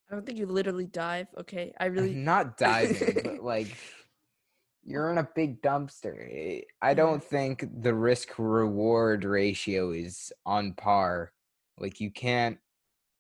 [0.10, 1.28] I don't think you literally dive.
[1.40, 2.14] Okay, I really.
[2.14, 3.76] not diving, but like
[4.84, 6.64] you're in a big dumpster.
[6.82, 11.32] I don't think the risk reward ratio is on par.
[11.78, 12.58] Like you can't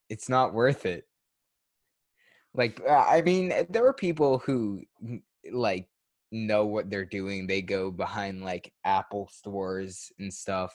[0.09, 1.05] it's not worth it.
[2.53, 4.81] Like uh, I mean, eh, there are people who
[5.51, 5.87] like
[6.31, 7.47] know what they're doing.
[7.47, 10.73] They go behind like Apple stores and stuff.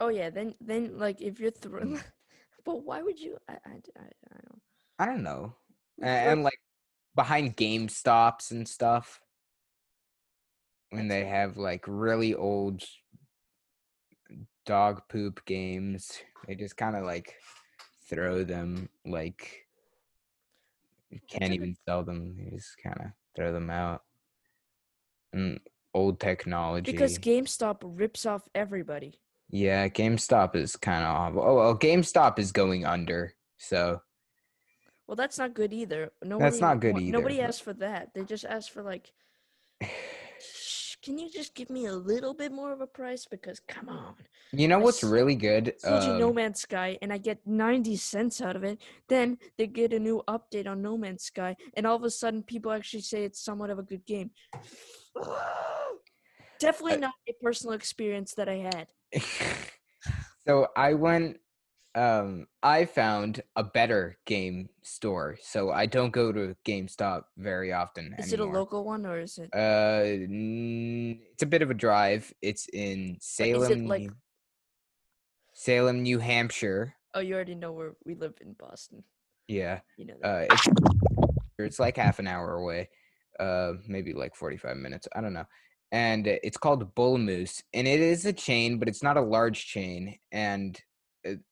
[0.00, 2.04] Oh yeah, then then like if you're throwing, Mm.
[2.64, 3.38] but why would you?
[3.48, 4.02] I I, I,
[4.34, 4.62] I don't.
[4.98, 5.54] I don't know.
[6.02, 6.60] A- Like, And, like
[7.14, 9.20] behind Game Stops and stuff.
[10.90, 12.82] When they have like really old
[14.64, 17.34] dog poop games, they just kind of like
[18.08, 19.66] throw them like
[21.10, 22.34] you can't even sell them.
[22.38, 24.02] You just kind of throw them out.
[25.32, 25.60] And
[25.94, 26.92] old technology.
[26.92, 29.20] Because GameStop rips off everybody.
[29.50, 31.42] yeah, GameStop is kind of awful.
[31.42, 33.34] Oh well, GameStop is going under.
[33.58, 34.00] So
[35.06, 36.12] Well, that's not good either.
[36.22, 38.10] Nobody, not good either, Nobody asked for that.
[38.14, 39.12] They just asked for like, "Shh,
[41.02, 43.26] can you just give me a little bit more of a price?
[43.26, 44.14] Because come on,
[44.52, 45.74] you know I what's really good?
[45.84, 48.78] you No Um, Man's Sky, and I get ninety cents out of it.
[49.08, 52.42] Then they get a new update on No Man's Sky, and all of a sudden,
[52.42, 54.30] people actually say it's somewhat of a good game.
[56.58, 58.88] Definitely not a personal experience that I had.
[60.46, 61.38] so I went
[61.94, 65.36] um I found a better game store.
[65.40, 69.38] So I don't go to GameStop very often Is it a local one or is
[69.38, 69.50] it?
[69.54, 72.32] Uh n- it's a bit of a drive.
[72.42, 74.16] It's in Salem like- New-
[75.54, 76.94] Salem, New Hampshire.
[77.14, 79.02] Oh, you already know where we live in Boston.
[79.48, 79.80] Yeah.
[79.96, 80.28] You know that.
[80.28, 80.68] Uh it's
[81.58, 82.90] it's like half an hour away.
[83.40, 85.08] Uh maybe like 45 minutes.
[85.14, 85.46] I don't know.
[85.90, 89.66] And it's called Bull Moose and it is a chain, but it's not a large
[89.66, 90.78] chain and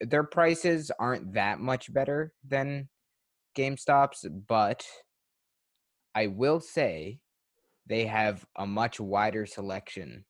[0.00, 2.88] their prices aren't that much better than
[3.56, 4.84] GameStop's, but
[6.14, 7.18] I will say
[7.86, 10.24] they have a much wider selection.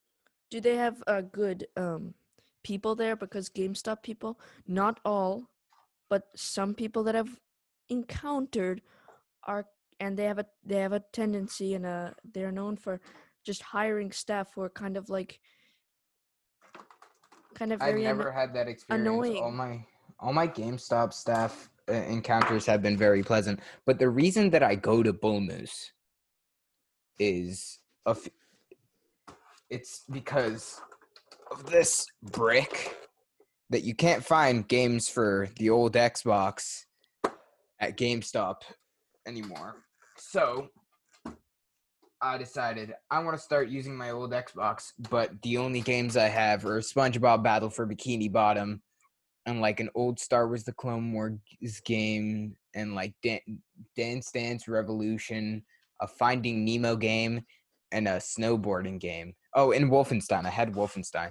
[0.51, 2.15] Do they have uh, good um
[2.63, 3.17] people there?
[3.17, 5.51] Because GameStop people, not all,
[6.09, 7.39] but some people that I've
[7.89, 8.83] encountered
[9.45, 9.67] are,
[10.01, 13.01] and they have a they have a tendency and uh they're known for
[13.45, 15.41] just hiring staff who are kind of like
[17.57, 19.41] kind of I've never had that experience.
[19.41, 19.85] All my
[20.21, 23.61] all my GameStop staff uh, encounters have been very pleasant.
[23.85, 25.93] But the reason that I go to Bull Moose
[27.19, 28.29] is a f-
[29.71, 30.81] it's because
[31.51, 32.97] of this brick
[33.71, 36.85] that you can't find games for the old Xbox
[37.81, 38.63] at GameStop
[39.27, 39.85] anymore.
[40.17, 40.69] So
[42.27, 46.27] I decided I want to start using my old Xbox, but the only games I
[46.27, 48.83] have are SpongeBob Battle for Bikini Bottom
[49.47, 51.39] and like an old Star Wars: The Clone Wars
[51.85, 53.63] game and like Dan-
[53.97, 55.65] Dance Dance Revolution,
[56.01, 57.43] a Finding Nemo game,
[57.93, 59.33] and a snowboarding game.
[59.55, 60.47] Oh, and Wolfenstein.
[60.47, 61.31] I had Wolfenstein.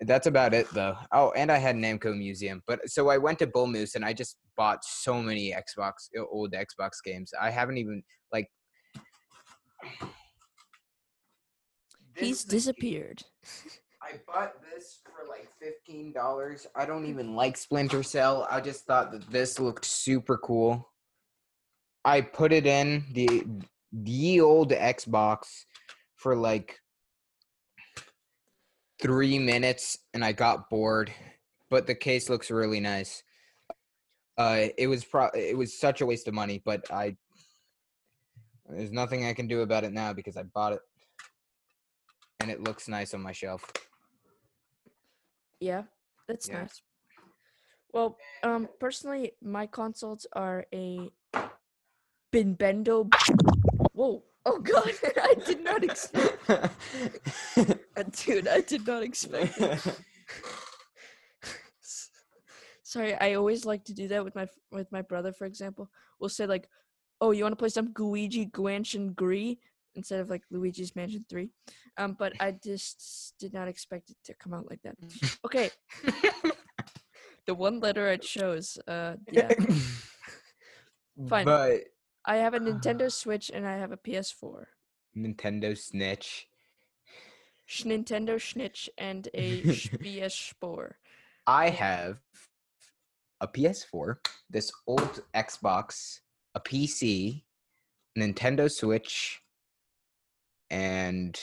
[0.00, 0.96] That's about it though.
[1.12, 2.62] Oh, and I had Namco Museum.
[2.66, 6.52] But so I went to Bull Moose and I just bought so many Xbox old
[6.52, 7.32] Xbox games.
[7.40, 8.02] I haven't even
[12.16, 13.22] he's is a game- disappeared.
[14.02, 16.66] I bought this for like fifteen dollars.
[16.74, 18.46] I don't even like Splinter Cell.
[18.50, 20.88] I just thought that this looked super cool.
[22.04, 23.44] I put it in the
[23.92, 25.64] the old Xbox
[26.16, 26.80] for like
[29.00, 31.12] three minutes, and I got bored.
[31.68, 33.22] But the case looks really nice.
[34.36, 35.28] Uh, it was pro.
[35.34, 37.16] It was such a waste of money, but I.
[38.70, 40.80] There's nothing I can do about it now because I bought it,
[42.40, 43.70] and it looks nice on my shelf.
[45.60, 45.84] Yeah,
[46.28, 46.60] that's Yeah.
[46.62, 46.82] nice.
[47.92, 51.10] Well, um, personally, my consoles are a
[52.32, 53.12] Binbendo.
[53.92, 54.22] Whoa.
[54.46, 56.48] Oh god, I did not expect
[58.24, 60.00] dude, I did not expect it.
[62.82, 65.90] Sorry, I always like to do that with my with my brother, for example.
[66.18, 66.68] We'll say like,
[67.20, 69.58] "Oh, you want to play some Luigi Mansion Gree?"
[69.94, 71.48] instead of like Luigi's Mansion 3.
[71.96, 74.96] Um, but I just did not expect it to come out like that.
[75.44, 75.70] Okay.
[77.46, 79.52] the one letter I chose, uh yeah.
[81.28, 81.44] Fine.
[81.44, 81.80] But
[82.24, 84.66] I have a Nintendo Switch and I have a PS4.
[85.16, 86.48] Nintendo Snitch.
[87.66, 90.98] Sh- Nintendo Snitch and a PS Spore.
[91.46, 92.18] I have
[93.40, 94.16] a PS4,
[94.48, 96.20] this old Xbox,
[96.54, 97.42] a PC,
[98.18, 99.40] Nintendo Switch,
[100.70, 101.38] and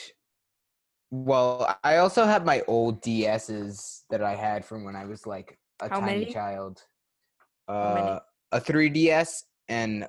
[1.10, 5.58] well, I also have my old DSs that I had from when I was like
[5.80, 6.32] a How tiny many?
[6.32, 6.82] child.
[7.66, 8.10] How many?
[8.10, 8.20] Uh,
[8.52, 10.06] a 3DS and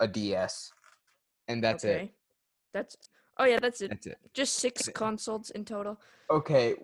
[0.00, 0.72] a DS,
[1.48, 2.04] and that's okay.
[2.04, 2.10] it.
[2.74, 2.96] That's
[3.38, 3.90] oh yeah, that's it.
[3.90, 4.18] That's it.
[4.34, 4.94] Just six it.
[4.94, 6.00] consoles in total.
[6.30, 6.74] Okay,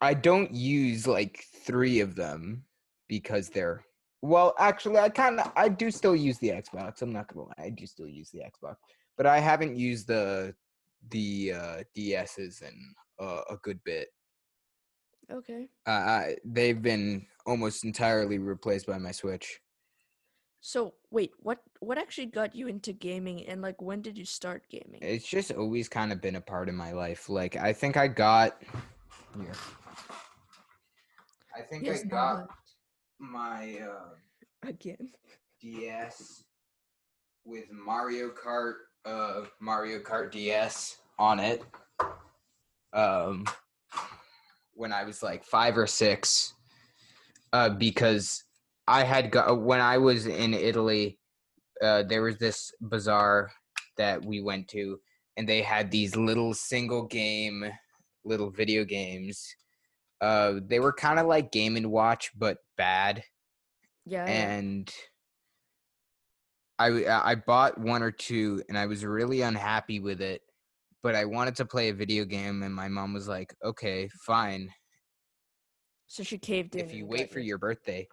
[0.00, 2.64] I don't use like three of them
[3.08, 3.84] because they're
[4.22, 4.54] well.
[4.58, 7.02] Actually, I kind of I do still use the Xbox.
[7.02, 8.76] I'm not gonna lie, I do still use the Xbox,
[9.16, 10.54] but I haven't used the
[11.10, 14.08] the uh, DSs in uh, a good bit.
[15.32, 15.68] Okay.
[15.86, 19.60] Uh, I, they've been almost entirely replaced by my Switch.
[20.60, 24.64] So wait, what what actually got you into gaming and like when did you start
[24.68, 24.98] gaming?
[25.00, 27.30] It's just always kind of been a part of my life.
[27.30, 28.62] Like I think I got
[29.36, 29.52] here.
[31.56, 32.48] I think Yes, I got
[33.20, 33.78] my.
[33.78, 35.10] Uh, again.
[35.60, 36.44] DS
[37.44, 41.62] with Mario Kart uh Mario Kart DS on it.
[42.92, 43.44] Um
[44.74, 46.54] when I was like 5 or 6
[47.52, 48.44] uh because
[48.86, 51.18] I had got when I was in Italy
[51.82, 53.50] uh there was this bazaar
[53.96, 54.98] that we went to
[55.36, 57.70] and they had these little single game
[58.24, 59.54] little video games.
[60.20, 63.22] Uh they were kind of like Game and Watch but bad
[64.06, 64.26] Yeah.
[64.26, 64.92] And
[66.78, 70.40] I I bought one or two and I was really unhappy with it,
[71.02, 74.70] but I wanted to play a video game and my mom was like, "Okay, fine.
[76.06, 76.84] so she caved in.
[76.84, 78.08] If you wait for your birthday."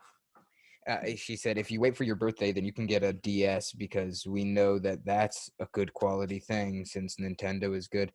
[0.88, 3.74] Uh, she said, "If you wait for your birthday, then you can get a DS
[3.74, 8.12] because we know that that's a good quality thing since Nintendo is good."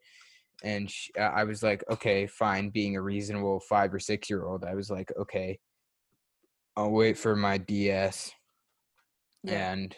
[0.62, 4.44] And sh uh, I was like, "Okay, fine." Being a reasonable five or six year
[4.44, 5.58] old, I was like, "Okay,
[6.76, 8.32] I'll wait for my DS."
[9.44, 9.72] Yeah.
[9.72, 9.96] and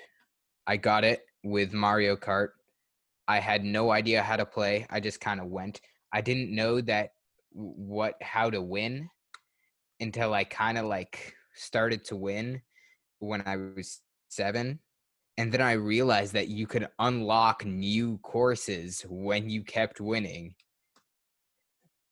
[0.67, 2.49] I got it with Mario Kart.
[3.29, 4.87] I had no idea how to play.
[4.91, 5.81] I just kind of went.
[6.13, 7.11] I didn't know that
[7.53, 9.09] what how to win
[10.01, 12.63] until I kind of like started to win
[13.19, 14.79] when I was 7.
[15.37, 20.55] And then I realized that you could unlock new courses when you kept winning.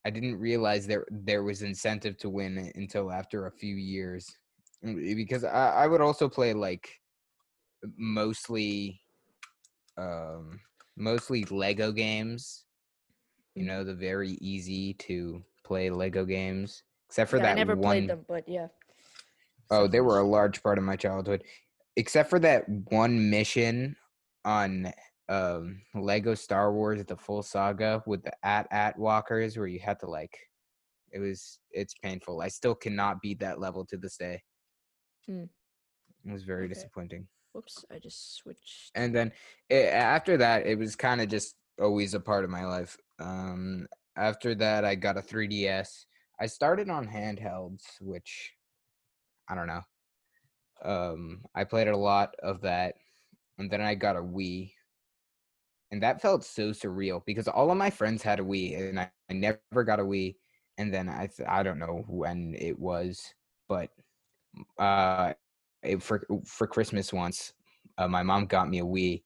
[0.05, 4.37] I didn't realize there there was incentive to win until after a few years.
[4.83, 7.01] Because I, I would also play like
[7.97, 9.01] mostly
[9.99, 10.61] um
[10.97, 12.65] mostly lego games
[13.55, 17.75] you know the very easy to play lego games except for yeah, that I never
[17.75, 18.69] one played them, but yeah.
[19.71, 21.45] oh they were a large part of my childhood
[21.97, 23.97] except for that one mission
[24.45, 24.93] on
[25.29, 29.99] um lego star wars the full saga with the at at walkers where you had
[30.01, 30.37] to like
[31.13, 34.43] it was it's painful i still cannot beat that level to this day
[35.27, 35.45] Hmm.
[36.25, 36.75] it was very Okay.
[36.75, 38.93] disappointing Whoops, I just switched.
[38.95, 39.33] and then
[39.69, 43.87] it, after that it was kind of just always a part of my life um
[44.17, 46.07] after that i got a 3ds
[46.41, 48.53] i started on handhelds which
[49.49, 49.83] i don't know
[50.85, 52.95] um i played a lot of that
[53.59, 54.73] and then i got a wii
[55.91, 59.11] and that felt so surreal because all of my friends had a wii and i,
[59.31, 60.37] I never got a wii
[60.79, 63.35] and then i th- i don't know when it was
[63.69, 63.91] but
[64.79, 65.33] uh
[65.83, 67.53] it, for for christmas once
[67.99, 69.23] uh, my mom got me a Wii,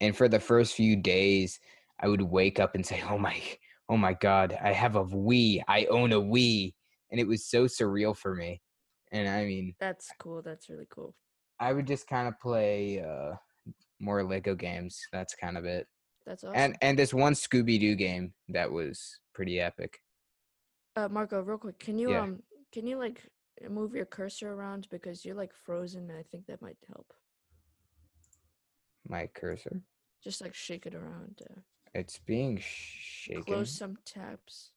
[0.00, 1.60] and for the first few days,
[2.00, 3.40] I would wake up and say, "Oh my,
[3.88, 5.62] oh my God, I have a Wii!
[5.68, 6.74] I own a Wii!"
[7.10, 8.62] And it was so surreal for me.
[9.12, 10.42] And I mean, That's cool.
[10.42, 11.14] That's really cool.
[11.58, 13.34] I would just kind of play uh,
[13.98, 14.98] more Lego games.
[15.12, 15.86] That's kind of it.
[16.26, 16.56] That's awesome.
[16.56, 20.00] And and this one Scooby Doo game that was pretty epic.
[20.96, 22.22] uh, Marco, real quick, can you Yeah.
[22.22, 22.42] um,
[22.72, 23.22] can you like
[23.68, 26.08] move your cursor around because you're like frozen?
[26.10, 27.12] and I think that might help.
[29.08, 29.80] My cursor,
[30.22, 31.42] Just like shake it around.
[31.50, 31.60] Uh,
[31.94, 33.42] it's being shaken.
[33.42, 34.70] close some tabs.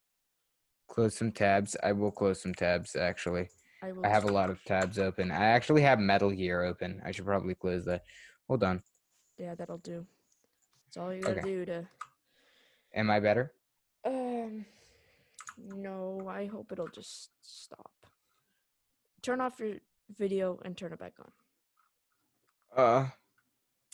[0.88, 1.76] Close some tabs.
[1.84, 2.96] I will close some tabs.
[2.96, 3.50] Actually.
[3.84, 3.92] I.
[4.04, 5.30] I have a lot of tabs open.
[5.30, 7.02] I actually have Metal Gear open.
[7.06, 8.04] I should probably close that.
[8.48, 8.82] Hold on.
[9.38, 10.06] Yeah, that'll do.
[10.86, 11.48] That's all you gotta Okay.
[11.48, 11.88] do to.
[12.94, 13.52] Am I better?
[14.06, 14.66] Um,
[15.58, 17.92] no, I hope it'll just stop.
[19.22, 19.76] Turn off your
[20.18, 21.32] video and turn it back on.
[22.76, 23.10] Uh,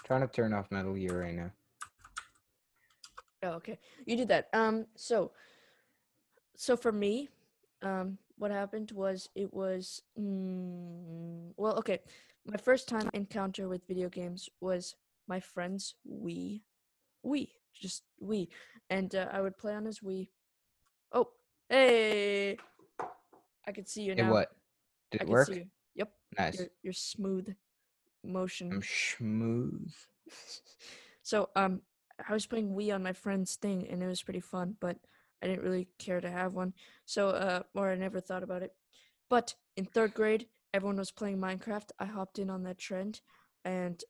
[0.04, 1.52] trying to turn off Metal Gear right now.
[3.44, 3.80] Oh, okay.
[4.06, 4.50] You did that.
[4.54, 5.32] Um, so,
[6.58, 7.30] so for me,
[7.82, 12.00] um, what happened was it was, mm, well, okay.
[12.46, 14.96] My first time encounter with video games was
[15.28, 16.62] my friend's Wii,
[17.24, 18.48] Wii, just Wii,
[18.90, 20.30] and uh, I would play on his Wii.
[21.12, 21.28] Oh,
[21.68, 22.58] hey!
[23.68, 24.32] I could see you It now.
[24.32, 24.50] what?
[25.12, 25.50] Did it work?
[25.96, 26.12] Yep.
[26.38, 26.58] Nice.
[26.58, 27.54] Your your smooth
[28.24, 28.72] motion.
[28.72, 29.92] I'm smooth.
[31.22, 31.82] so um
[32.28, 34.98] I was playing Wii on my friend's thing and it was pretty fun, but
[35.42, 36.74] I didn't really care to have one.
[37.06, 38.74] So uh or I never thought about it.
[39.30, 41.92] But in third grade, everyone was playing Minecraft.
[42.00, 43.22] I hopped in on that trend
[43.66, 44.04] and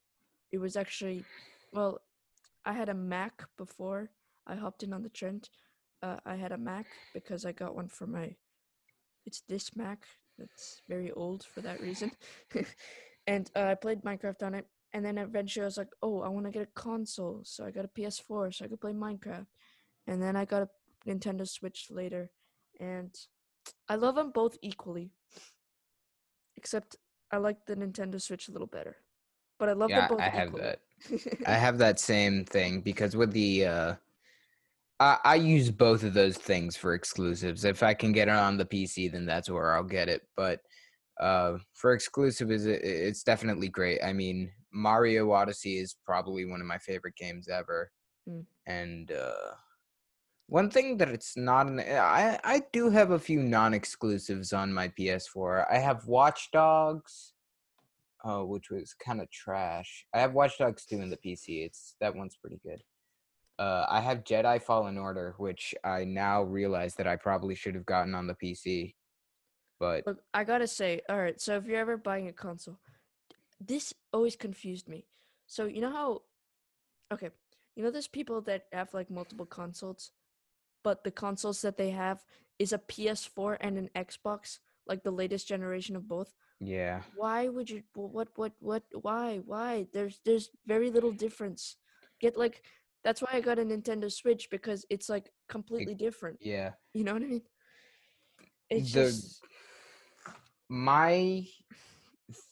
[0.51, 1.23] it was actually
[1.73, 1.99] well,
[2.65, 4.11] I had a Mac before
[4.47, 5.49] I hopped in on the trend.
[6.01, 8.35] Uh, I had a Mac because I got one for my
[9.25, 10.05] it's this Mac
[10.37, 12.11] that's very old for that reason.
[13.27, 16.29] and uh, I played Minecraft on it and then eventually I was like, "Oh, I
[16.29, 19.45] want to get a console." So I got a PS4 so I could play Minecraft.
[20.07, 20.69] And then I got a
[21.07, 22.31] Nintendo Switch later,
[22.79, 23.15] and
[23.87, 25.11] I love them both equally.
[26.57, 26.97] Except
[27.31, 28.97] I like the Nintendo Switch a little better.
[29.59, 30.63] But I love Yeah, them both I have equally.
[30.63, 30.79] that.
[31.45, 33.95] I have that same thing because with the uh
[34.99, 37.63] I, I use both of those things for exclusives.
[37.63, 40.23] If I can get it on the PC, then that's where I'll get it.
[40.35, 40.61] But
[41.19, 43.99] uh for exclusive is it, it's definitely great.
[44.03, 47.91] I mean, Mario Odyssey is probably one of my favorite games ever.
[48.27, 48.45] Mm.
[48.65, 49.53] And uh
[50.49, 54.89] one thing that it's not an I I do have a few non-exclusives on my
[54.89, 55.65] PS4.
[55.71, 57.33] I have Watch Dogs
[58.23, 60.05] uh, which was kind of trash.
[60.13, 61.65] I have Watch Dogs 2 in the PC.
[61.65, 62.81] It's that one's pretty good.
[63.57, 67.85] Uh, I have Jedi Fallen Order, which I now realize that I probably should have
[67.85, 68.95] gotten on the PC.
[69.79, 71.39] But Look, I gotta say, all right.
[71.39, 72.79] So if you're ever buying a console,
[73.59, 75.05] this always confused me.
[75.47, 76.21] So you know how,
[77.13, 77.29] okay,
[77.75, 80.11] you know there's people that have like multiple consoles,
[80.83, 82.23] but the consoles that they have
[82.57, 86.33] is a PS4 and an Xbox, like the latest generation of both.
[86.59, 87.83] yeah, Why would you?
[87.95, 88.29] What?
[88.35, 88.53] What?
[88.59, 88.83] What?
[88.93, 89.39] Why?
[89.45, 89.87] Why?
[89.93, 91.77] There's there's very little difference.
[92.19, 92.63] Get like
[93.03, 96.37] that's why I got a Nintendo Switch because it's like completely different.
[96.41, 96.71] yeah.
[96.93, 97.41] You know what I mean?
[98.69, 99.41] It's The- just
[100.69, 101.45] My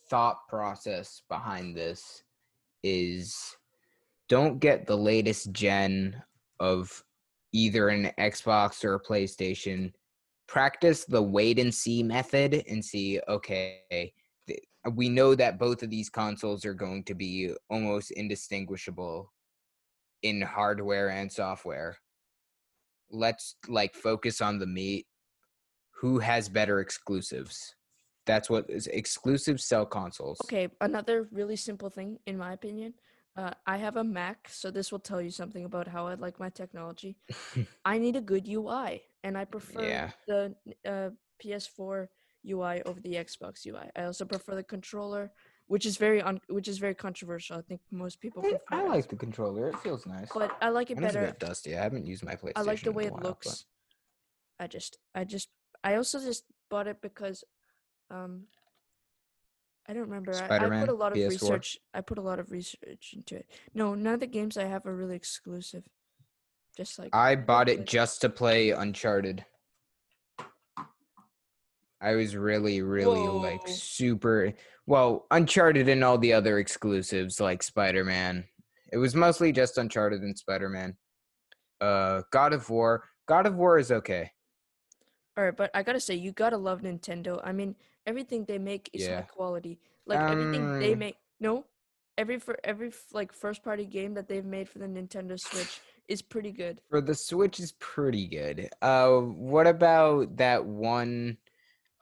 [0.10, 2.24] thought process behind this
[2.84, 3.36] is
[4.30, 6.22] don't get the latest gen
[6.60, 7.04] of
[7.54, 9.92] either an Xbox or a PlayStation.
[10.48, 14.14] Practice the wait and see method and see, okay,
[14.94, 19.32] we know that both of these consoles are going to be almost indistinguishable
[20.24, 21.98] in hardware and software.
[23.10, 25.06] Let's like focus on the meat.
[26.02, 27.76] Who has better exclusives?
[28.26, 30.38] That's what is exclusive sell consoles.
[30.46, 32.94] Okay, another really simple thing, in my opinion.
[33.38, 36.40] Uh, I have a Mac, so this will tell you something about how I like
[36.40, 37.18] my technology.
[37.86, 40.10] I need a good UI, and I prefer Yeah.
[40.28, 41.10] the uh,
[41.44, 42.08] PS4
[42.50, 43.92] UI over the Xbox UI.
[43.96, 45.32] I also prefer the controller,
[45.68, 47.58] which is very un- which is very controversial.
[47.58, 48.66] I think most people I, prefer.
[48.72, 49.70] I it, like the controller.
[49.70, 50.30] It feels nice.
[50.34, 51.28] but I like it Mine is a better.
[51.28, 51.78] bit dusty.
[51.78, 52.54] I haven't used my PlayStation.
[52.56, 53.66] I like the way it while, but- looks.
[54.60, 55.50] I just, I just,
[55.84, 57.44] I also just bought it because,
[58.10, 58.46] um,
[59.88, 60.34] I don't remember.
[60.34, 61.30] I, I put a lot of PS4?
[61.30, 61.80] research.
[61.94, 63.46] I put a lot of research into it.
[63.74, 65.84] No, none of the games I have are really exclusive.
[66.76, 69.46] Just like I bought it just to play Uncharted.
[72.00, 74.54] I was really, really like super
[74.86, 78.46] well, Uncharted and all the other exclusives like Spider Man.
[78.92, 80.96] It was mostly just Uncharted and Spider Man.
[81.82, 83.06] Uh God of War.
[83.28, 84.32] God of War is okay.
[85.38, 87.40] All right, but I gotta say, you gotta love Nintendo.
[87.44, 87.76] I mean,
[88.08, 89.78] everything they make is high quality.
[90.08, 91.18] Like everything they Um, make.
[91.40, 91.66] No,
[92.18, 96.22] every for every like first party game that they've made for the Nintendo Switch is
[96.22, 96.82] pretty good.
[96.90, 98.70] For the Switch is pretty good.
[98.82, 101.38] Uh what about that one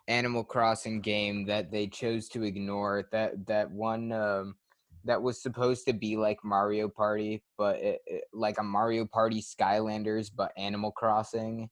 [0.08, 3.10] Animal Crossing game that they chose to ignore?
[3.12, 4.56] That that one um
[5.04, 9.40] that was supposed to be like Mario Party, but it, it, like a Mario Party
[9.42, 11.70] Skylanders, but Animal Crossing.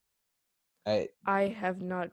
[0.86, 2.12] Uh, I have not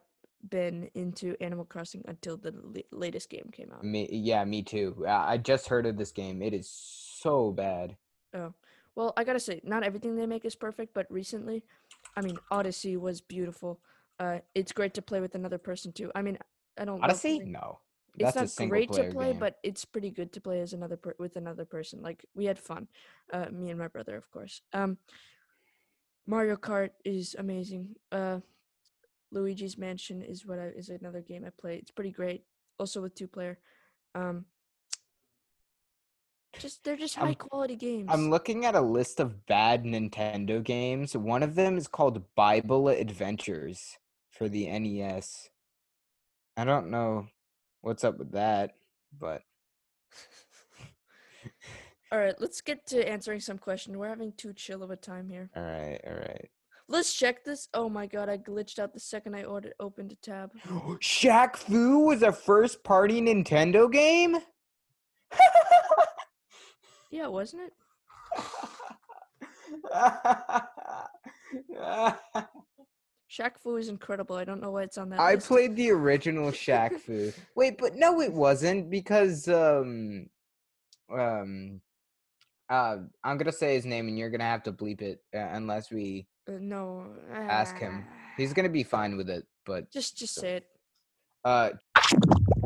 [0.48, 3.84] been into Animal Crossing until the la- latest game came out.
[3.84, 5.04] me, yeah, me too.
[5.06, 6.40] Uh, I just heard of this game.
[6.42, 7.96] It is so bad.
[8.34, 8.54] Oh,
[8.94, 11.62] well, I gotta say, not everything they make is perfect, but recently,
[12.16, 13.80] I mean, Odyssey was beautiful.
[14.18, 16.10] Uh, it's great to play with another person too.
[16.14, 16.38] I mean,
[16.78, 17.40] I don't Odyssey?
[17.40, 17.78] No.
[18.18, 19.38] it's That's a not great to play, game.
[19.38, 22.02] but it's pretty good to play as another per- with another person.
[22.02, 22.88] Like we had fun,
[23.32, 24.62] uh, me and my brother, of course.
[24.72, 24.98] Um,
[26.26, 27.96] Mario Kart is amazing.
[28.12, 28.40] Uh,
[29.32, 31.76] Luigi's Mansion is what I, is another game I play.
[31.76, 32.44] It's pretty great,
[32.78, 33.58] also with two player.
[34.14, 34.46] Um,
[36.58, 38.08] just they're just I'm- high quality games.
[38.10, 41.16] I'm looking at a list of bad Nintendo games.
[41.16, 43.98] One of them is called Bible Adventures
[44.30, 45.48] for the NES.
[46.56, 47.28] I don't know
[47.82, 48.74] what's up with that,
[49.16, 49.42] but
[52.12, 53.96] All right, let's get to answering some questions.
[53.96, 55.48] We're having too chill of a time here.
[55.54, 56.50] all right, all right.
[56.90, 57.68] Let's check this.
[57.72, 60.50] Oh my god, I glitched out the second I ordered opened a tab.
[61.00, 64.36] Shaq Fu was a first party Nintendo game?
[67.12, 67.72] Yeah, wasn't it?
[73.30, 74.36] Shaq Fu is incredible.
[74.36, 75.48] I don't know why it's on that I list.
[75.48, 77.32] played the original Shaq Fu.
[77.56, 80.26] Wait, but no, it wasn't because um
[81.12, 81.80] um
[82.68, 85.90] uh I'm gonna say his name and you're gonna have to bleep it uh, unless
[85.90, 87.06] we Uh, no.
[87.32, 88.04] ask him.
[88.36, 90.66] He's gonna be fine with it, but Just just say it.
[91.44, 91.70] uh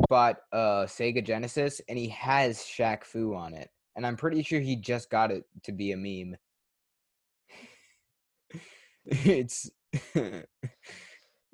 [0.09, 3.69] bought uh Sega Genesis and he has Shaq Fu on it.
[3.95, 6.37] And I'm pretty sure he just got it to be a meme.
[9.05, 9.69] it's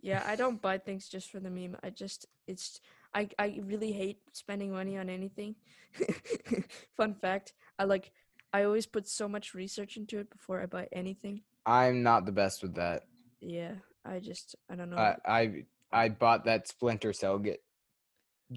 [0.03, 1.77] Yeah, I don't buy things just for the meme.
[1.83, 2.81] I just it's
[3.13, 5.55] I I really hate spending money on anything.
[6.97, 8.11] Fun fact, I like
[8.53, 11.41] I always put so much research into it before I buy anything.
[11.65, 13.03] I'm not the best with that.
[13.39, 13.73] Yeah,
[14.05, 14.97] I just I don't know.
[14.97, 17.61] I I I bought that Splinter Cell get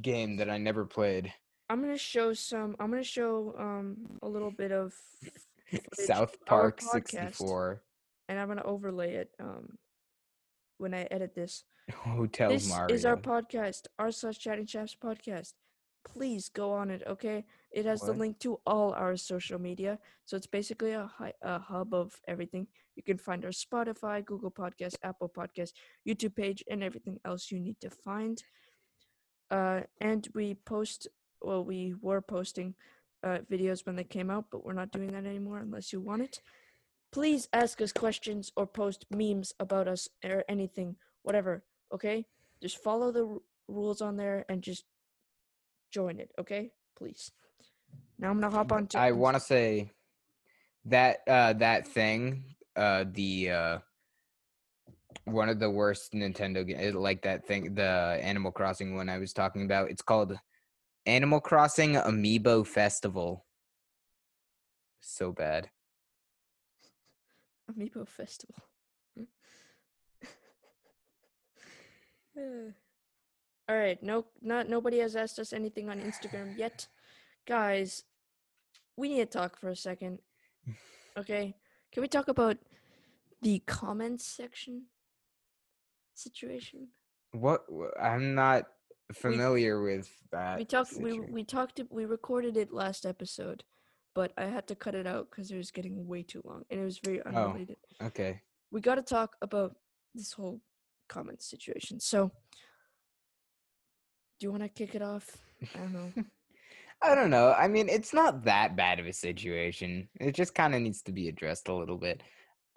[0.01, 1.33] game that I never played.
[1.69, 2.77] I'm gonna show some.
[2.79, 4.95] I'm gonna show um a little bit of
[5.95, 7.83] South Park podcast, 64
[8.29, 9.79] and I'm gonna overlay it um
[10.79, 11.65] when I edit this.
[11.95, 12.95] Hotel this Mario.
[12.95, 15.53] is our podcast, r slash chatting chaps podcast.
[16.05, 17.45] Please go on it, okay?
[17.73, 21.59] It has the link to all our social media, so it's basically a, hi- a
[21.59, 22.67] hub of everything.
[22.95, 25.73] You can find our Spotify, Google Podcast, Apple Podcast,
[26.07, 28.43] YouTube page, and everything else you need to find.
[29.51, 31.09] Uh, and we post,
[31.41, 32.75] well, we were posting
[33.23, 36.23] uh, videos when they came out, but we're not doing that anymore unless you want
[36.23, 36.41] it.
[37.13, 41.65] Please ask us questions or post memes about us or anything, whatever.
[41.93, 42.27] Okay,
[42.61, 43.39] just follow the r-
[43.69, 44.85] rules on there and just
[45.95, 46.33] join it.
[46.39, 47.31] Okay, please.
[48.19, 48.99] Now I'm gonna hop on to.
[48.99, 49.93] I want to say
[50.87, 52.45] that uh that thing
[52.77, 53.79] uh the uh
[55.25, 59.33] one of the worst Nintendo games like that thing the Animal Crossing one I was
[59.33, 60.37] talking about it's called
[61.07, 63.47] Animal Crossing Amiibo Festival.
[65.01, 65.71] So bad.
[67.71, 68.57] Amiibo Festival.
[73.69, 76.87] All right, no, not nobody has asked us anything on Instagram yet,
[77.47, 78.05] guys.
[78.97, 80.19] We need to talk for a second.
[81.17, 81.55] Okay,
[81.93, 82.59] can we talk about
[83.41, 84.87] the comments section
[86.15, 86.89] situation?
[87.33, 87.65] What
[88.01, 88.65] I'm not
[89.13, 90.59] familiar with that.
[90.59, 93.63] we talked we we talked we recorded it last episode
[94.15, 96.81] but i had to cut it out because it was getting way too long and
[96.81, 97.29] it was very Oh.
[97.29, 98.41] unrelated Okay.
[98.71, 99.77] we got to talk about
[100.15, 100.63] this whole
[101.07, 102.33] comment situation so
[104.45, 105.39] you want to kick it off
[105.75, 106.13] i don't know
[107.03, 107.53] I don't know.
[107.53, 110.09] I mean, it's not that bad of a situation.
[110.21, 112.23] It just kind of needs to be addressed a little bit.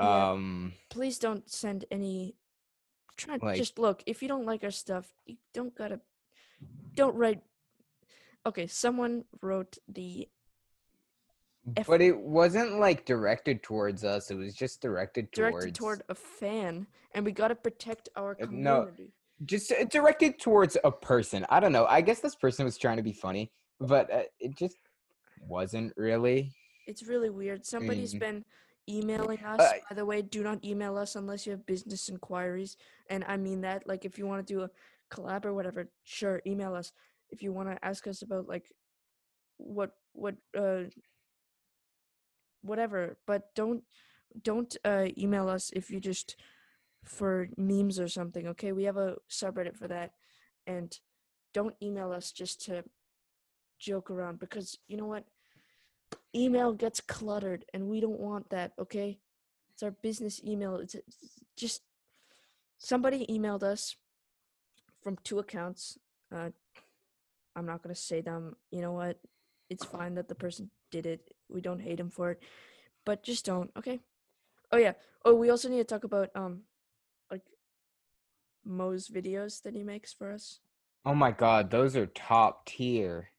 [0.02, 0.32] Yeah.
[0.32, 2.36] Um, please don't send any
[3.16, 6.02] try Like- just look if you don't like our stuff you don't gotta
[6.94, 7.42] don't write
[8.46, 10.28] okay someone wrote the
[11.78, 14.30] F- but it wasn't like directed towards us.
[14.30, 19.04] It was just directed towards directed toward a fan and we gotta protect our community.
[19.04, 19.10] no.
[19.46, 21.46] Just uh, directed towards a person.
[21.50, 21.86] I don't know.
[21.86, 24.78] I guess this person was trying to be funny, but uh, it just
[25.40, 26.52] wasn't really.
[26.88, 27.66] It's really weird.
[27.66, 28.46] Somebody's mean- been
[28.90, 29.60] emailing us.
[29.60, 32.78] Uh, By the way, do not email us unless you have business inquiries.
[33.10, 33.88] And I mean that.
[33.88, 34.70] Like, if you want to do a
[35.14, 36.92] collab or whatever, sure, email us.
[37.30, 38.72] If you want to ask us about like
[39.58, 40.84] what what uh
[42.62, 43.84] whatever, but don't
[44.44, 46.36] don't uh email us if you just
[47.04, 48.48] for memes or something.
[48.48, 50.12] Okay, we have a subreddit for that,
[50.66, 50.98] and
[51.54, 52.84] don't email us just to
[53.80, 55.26] joke around because you know what?
[56.36, 59.20] Email gets cluttered and we don't want that okay?
[59.74, 60.78] It's our business email.
[60.78, 60.96] It's
[61.56, 61.82] just
[62.78, 63.96] somebody emailed us
[65.04, 65.98] from two accounts
[66.36, 66.50] uh
[67.56, 68.56] i'm not going to say them.
[68.70, 69.18] You know what?
[69.70, 71.34] It's fine that the person did it.
[71.50, 72.44] We don't hate him for it.
[73.04, 74.00] But just don't okay?
[74.72, 74.94] Oh yeah.
[75.26, 76.62] Oh we also need to talk about um
[78.68, 80.60] mo's videos that he makes for us
[81.08, 83.32] Oh my god, those are top tier.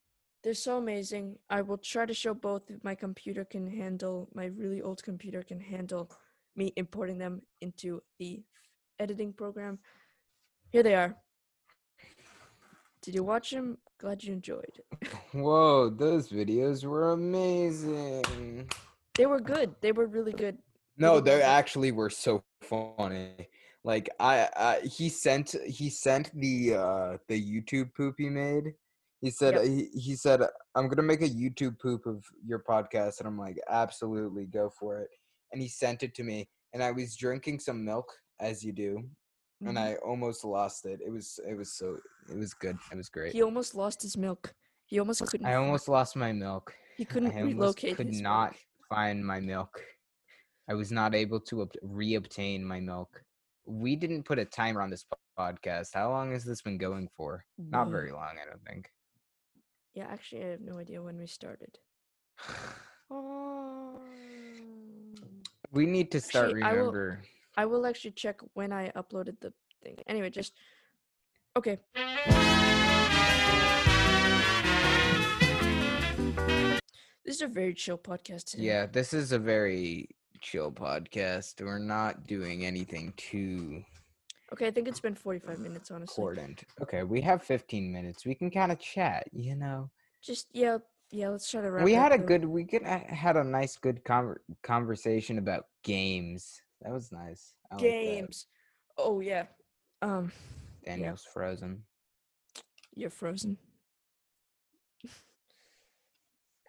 [0.43, 1.37] They're so amazing.
[1.51, 5.43] I will try to show both if my computer can handle, my really old computer
[5.43, 6.11] can handle
[6.57, 8.43] me importing them into the
[8.99, 9.81] editing program.
[10.71, 11.15] Here they are.
[13.03, 13.77] Did you watch them?
[14.01, 14.81] Glad you enjoyed.
[15.33, 18.71] Whoa, those videos were amazing.
[19.15, 19.75] They were good.
[19.83, 20.57] They were really good.
[20.97, 23.49] No, they actually were so funny.
[23.85, 28.75] Like I, I he sent he sent the uh the YouTube poop he made.
[29.21, 29.65] He said Yep.
[29.65, 30.43] he, he said
[30.75, 35.01] I'm gonna make a YouTube poop of your podcast, and I'm like absolutely go for
[35.01, 35.09] it.
[35.53, 39.03] And he sent it to me, and I was drinking some milk as you do,
[39.65, 39.81] and Mhm.
[39.81, 41.01] I almost lost it.
[41.05, 41.97] It was it was so
[42.31, 42.77] it was good.
[42.93, 43.33] It was great.
[43.33, 44.55] He almost lost his milk.
[44.87, 45.47] He almost couldn't.
[45.47, 46.75] I almost lost my milk.
[46.97, 48.57] He couldn't I relocate could not milk.
[48.89, 49.83] find my milk.
[50.69, 53.23] I was not able to ob- reobtain my milk.
[53.69, 55.05] We didn't put a timer on this
[55.39, 55.91] podcast.
[55.93, 57.45] How long has this been going for?
[57.59, 58.91] Not very long, I don't think.
[59.95, 61.79] Yeah, actually, I have no idea when we started.
[63.11, 64.01] Oh.
[65.71, 67.23] We need to start Actually, I will- remember.
[67.59, 69.53] I will actually check when I uploaded the
[69.83, 69.99] thing.
[70.07, 70.55] Anyway, just
[71.57, 71.79] okay.
[77.25, 78.53] This is a very chill podcast.
[78.53, 78.63] Today.
[78.63, 80.09] Yeah, this is a very
[80.41, 81.61] chill podcast.
[81.65, 83.85] We're not doing anything too
[84.53, 86.23] Okay, I think it's been 45 minutes, honestly.
[86.23, 86.65] important.
[86.81, 88.25] Okay, we have 15 minutes.
[88.25, 89.91] We can kind of chat, you know.
[90.23, 90.79] Just yeah,
[91.11, 91.29] yeah.
[91.29, 91.85] Let's try to wrap.
[91.85, 92.25] we had a though.
[92.25, 97.75] good we could had a nice good conver- conversation about games that was nice I
[97.75, 98.47] like games.
[98.97, 99.45] Oh yeah.
[100.01, 100.33] Um,
[100.85, 101.83] daniel's frozen
[102.95, 103.57] you're frozen.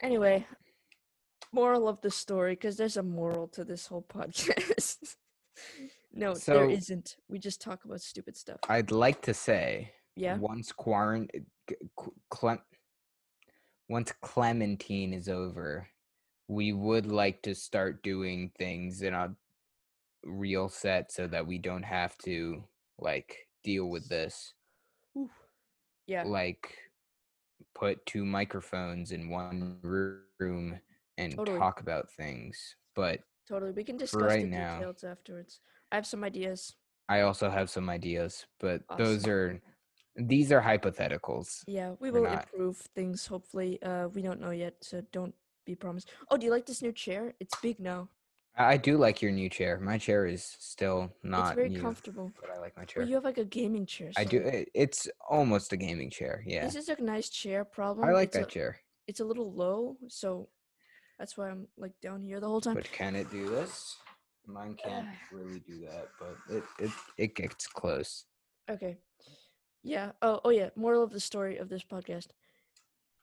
[0.01, 0.45] anyway,
[1.51, 5.15] moral of the story, because there's a moral to this whole podcast.
[6.13, 7.17] no, there So- isn't.
[7.27, 8.59] We just talk about stupid stuff.
[8.69, 10.37] i'd like to say Yeah.
[10.37, 11.73] once quarant eh,
[12.29, 12.63] Clem-
[13.89, 15.87] once clementine is over
[16.47, 19.35] we would like to start doing things in a
[20.23, 22.63] real set so that we don't have to
[22.97, 24.53] like deal with this.
[26.07, 26.23] Yeah.
[26.23, 26.75] like
[27.75, 30.79] put two microphones in one room
[31.19, 31.57] and Totally.
[31.59, 33.71] talk about things but Totally.
[33.71, 35.59] We can discuss right the now- details afterwards.
[35.91, 36.75] I have some ideas.
[37.09, 39.59] i also have some ideas but those are
[40.33, 43.71] these are hypotheticals Yeah, we will not- improve things hopefully.
[43.89, 46.07] Uh we don't know yet, so don't be promised.
[46.29, 47.21] Oh, do you like this new chair?
[47.39, 48.01] It's big now.
[48.73, 49.73] I do like your new chair.
[49.91, 50.43] My chair is
[50.73, 52.27] still not it's very new, comfortable.
[52.41, 52.99] but I like my chair.
[53.01, 54.11] Well, you have like a gaming chair.
[54.17, 54.37] I do.
[54.83, 55.01] It's
[55.35, 56.35] almost a gaming chair.
[56.45, 57.59] Yeah, This is a nice chair.
[57.63, 58.03] Problem.
[58.07, 58.71] I like it's that a, chair.
[59.09, 60.49] It's a little low, so
[61.19, 62.75] that's why I'm like down here the whole time.
[62.75, 63.97] But can it do this?
[64.47, 68.25] Mine can't really do that, but it it it gets close.
[68.69, 68.97] Okay.
[69.83, 70.11] Yeah.
[70.21, 70.69] Oh, oh yeah.
[70.75, 72.27] Moral of the story of this podcast.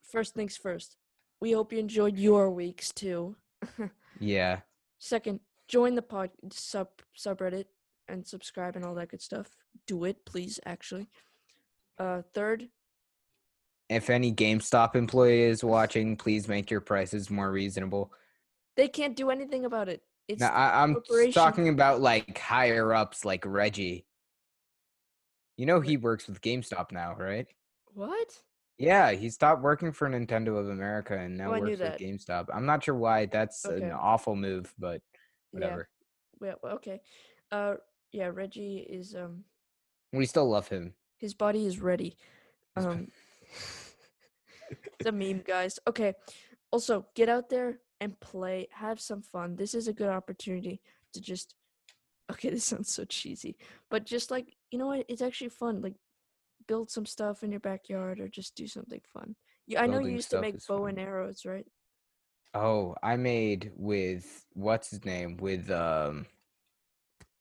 [0.03, 0.97] First things first.
[1.41, 3.37] We hope you enjoyed your weeks too.
[4.19, 4.61] Yeah.
[4.99, 7.67] Second, join the pod sub subreddit
[8.09, 9.49] and subscribe and all that good stuff.
[9.87, 10.59] Do it, please.
[10.65, 11.09] Actually.
[11.99, 12.69] Uh, third,
[13.89, 18.13] If any GameStop employee is watching, please make your prices more reasonable.
[18.77, 20.03] they can't do anything about it.
[20.29, 20.97] It's Now, I, I'm
[21.33, 24.05] talking about like higher ups, like Reggie.
[25.57, 27.47] You know he works with GameStop now, right?
[27.95, 28.43] what?
[28.79, 31.97] Yeah, he stopped working for Nintendo of America and now Oh, works with.
[31.99, 32.49] GameStop.
[32.53, 33.83] I'm not sure why that's Okay.
[33.83, 35.01] an awful move, but
[35.53, 35.89] whatever.
[36.43, 36.55] Yeah.
[36.63, 37.01] well, okay.
[37.51, 37.77] Uh,
[38.13, 38.27] yeah.
[38.35, 39.45] Reggie is um
[40.13, 40.93] We still love him.
[41.17, 42.19] his body is ready.
[42.77, 43.09] Um,
[44.71, 45.79] it's a meme, guys.
[45.89, 46.15] Okay.
[46.71, 48.69] Also, get out there and play.
[48.73, 49.57] Have some fun.
[49.57, 50.81] This is a good opportunity
[51.13, 51.55] to just.
[52.29, 53.57] Okay, this sounds so cheesy,
[53.89, 55.81] but just like you know what, it's actually fun.
[55.81, 55.95] Like,
[56.67, 59.37] build some stuff in your backyard or just do something fun.
[59.67, 60.89] You, I know you used to make bow fun.
[60.91, 61.67] and arrows, right?
[62.55, 65.37] Oh, I made with what's his name?
[65.37, 66.27] With um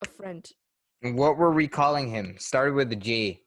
[0.03, 0.47] A friend,
[1.01, 2.35] what were we calling him?
[2.37, 3.41] Started with a G.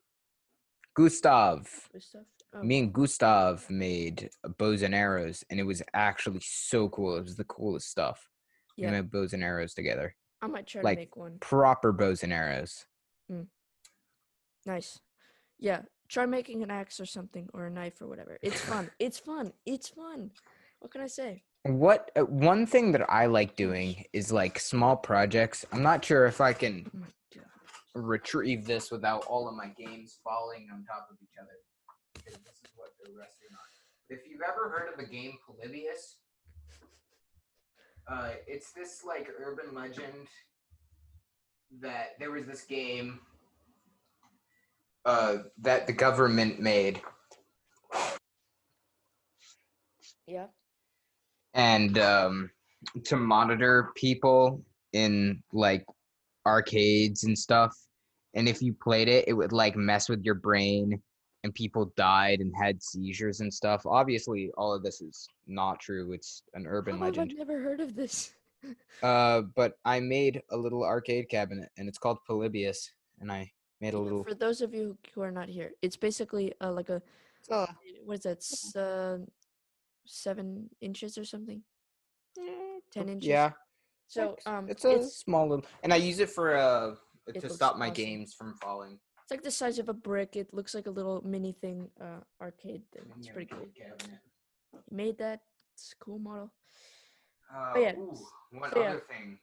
[0.94, 1.68] Gustav.
[1.98, 2.22] stuff.
[2.54, 7.16] Oh, Me and Gustav made bows and arrows, and it was actually so cool.
[7.16, 8.28] It was the coolest stuff.
[8.76, 10.14] We yeah, made bows and arrows together.
[10.40, 11.38] I might try like, to make one.
[11.40, 12.86] Proper bows and arrows.
[14.64, 15.00] Nice.
[15.58, 18.38] Yeah, try making an axe or something or a knife or whatever.
[18.42, 18.90] It's fun.
[18.98, 19.52] it's fun.
[19.66, 20.30] It's fun.
[20.80, 21.42] What can I say?
[21.64, 25.66] What uh, one thing that I like doing is like small projects.
[25.72, 27.04] I'm not sure if I can Oh
[27.94, 31.50] retrieve this without all of my games falling on top of each other.
[32.14, 33.68] Because this is what they're resting on.
[34.10, 36.16] If you've ever heard of the game Polybius,
[38.10, 40.28] uh, it's this like urban legend
[41.80, 43.20] that there was this game
[45.04, 47.00] uh, that the government made,
[50.26, 50.46] Yeah.
[51.54, 52.50] and um,
[53.04, 55.84] to monitor people in like
[56.46, 57.74] arcades and stuff.
[58.34, 61.02] And if you played it, it would like mess with your brain,
[61.48, 63.86] and people died and had seizures and stuff.
[63.86, 66.12] Obviously, all of this is not true.
[66.12, 67.32] It's an urban How legend.
[67.36, 68.34] never heard of this?
[69.00, 72.90] Uh, but I made a little arcade cabinet, and it's called Polybius,
[73.20, 73.48] and I
[73.80, 74.24] made a little.
[74.24, 77.00] For those of you who are not here, it's basically uh, like a
[77.38, 77.48] It's
[78.04, 78.38] what is that?
[78.38, 79.18] s- Uh,
[80.04, 81.62] seven inches or something.
[82.90, 83.28] Ten inches.
[83.28, 83.52] yeah,
[84.08, 86.96] So um, it's a small little, and I use it for uh
[87.28, 88.02] It to stop my awesome.
[88.02, 88.98] games from falling.
[89.28, 90.36] It's like the size of a brick.
[90.36, 93.12] It looks like a little mini thing, uh, arcade thing.
[93.18, 93.68] It's pretty cool.
[93.76, 94.20] cabinet.
[94.72, 95.40] You made that.
[95.74, 96.50] It's a cool model.
[97.54, 98.16] Uh, yeah, ooh,
[98.52, 98.88] one so yeah.
[98.88, 99.38] other thing.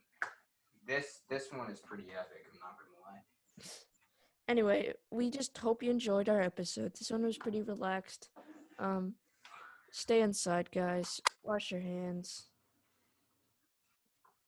[0.87, 2.47] This this one is pretty epic.
[2.51, 3.69] I'm not gonna lie.
[4.47, 6.95] Anyway, we just hope you enjoyed our episode.
[6.97, 8.29] This one was pretty relaxed.
[8.79, 9.13] Um,
[9.91, 11.21] stay inside, guys.
[11.43, 12.49] Wash your hands.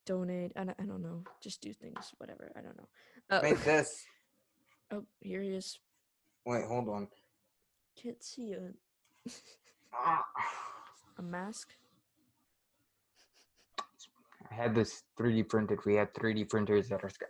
[0.08, 0.54] Donate.
[0.56, 1.26] I don't, I don't know.
[1.44, 2.12] Just do things.
[2.18, 2.52] Whatever.
[2.58, 2.88] I don't know.
[3.30, 4.04] Uh, Made this.
[4.92, 5.80] Oh, here he is.
[6.46, 7.08] Wait, hold on.
[8.02, 8.72] Can't see a,
[9.94, 10.24] Ah.
[11.18, 11.70] a mask.
[14.50, 15.80] I had this 3D printed.
[15.86, 17.26] We had 3D printers at our sky.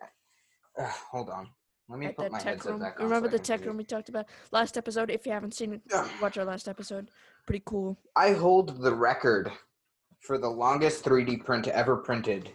[0.77, 1.49] Uh, hold on.
[1.89, 2.79] Let me At put that my tech room.
[2.79, 3.05] back on.
[3.05, 5.09] Remember the tech room we talked about last episode?
[5.09, 5.81] If you haven't seen it,
[6.21, 7.09] watch our last episode.
[7.45, 7.97] Pretty cool.
[8.15, 9.51] I hold the record
[10.19, 12.51] for the longest 3D print ever printed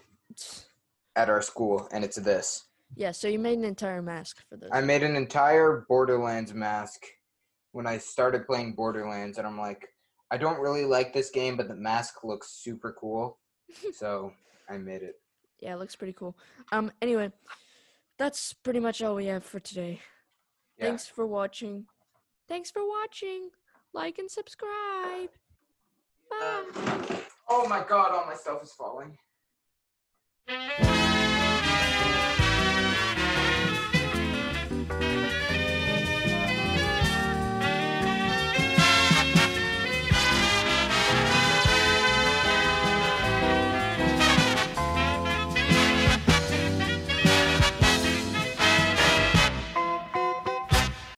[1.16, 2.64] at our school, and it's this.
[2.96, 4.70] Yeah, so you made an entire mask for this.
[4.72, 7.06] I made an entire Borderlands mask
[7.72, 9.88] when I started playing Borderlands, and I'm like,
[10.30, 13.38] I don't really like this game, but the mask looks super cool,
[13.94, 14.32] so
[14.68, 15.16] I made it.
[15.60, 16.36] yeah, it looks pretty cool.
[16.70, 17.32] Um, anyway,
[18.18, 20.00] that's pretty much all we have for today.
[20.78, 20.86] Yeah.
[20.86, 21.86] Thanks for watching.
[22.48, 23.50] Thanks for watching.
[23.94, 25.30] Like and subscribe.
[26.30, 26.64] Bye.
[27.48, 29.18] Oh my god, all my stuff is falling.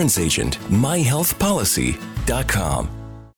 [0.00, 0.58] insurance agent.
[0.70, 2.99] myhealthpolicy.com.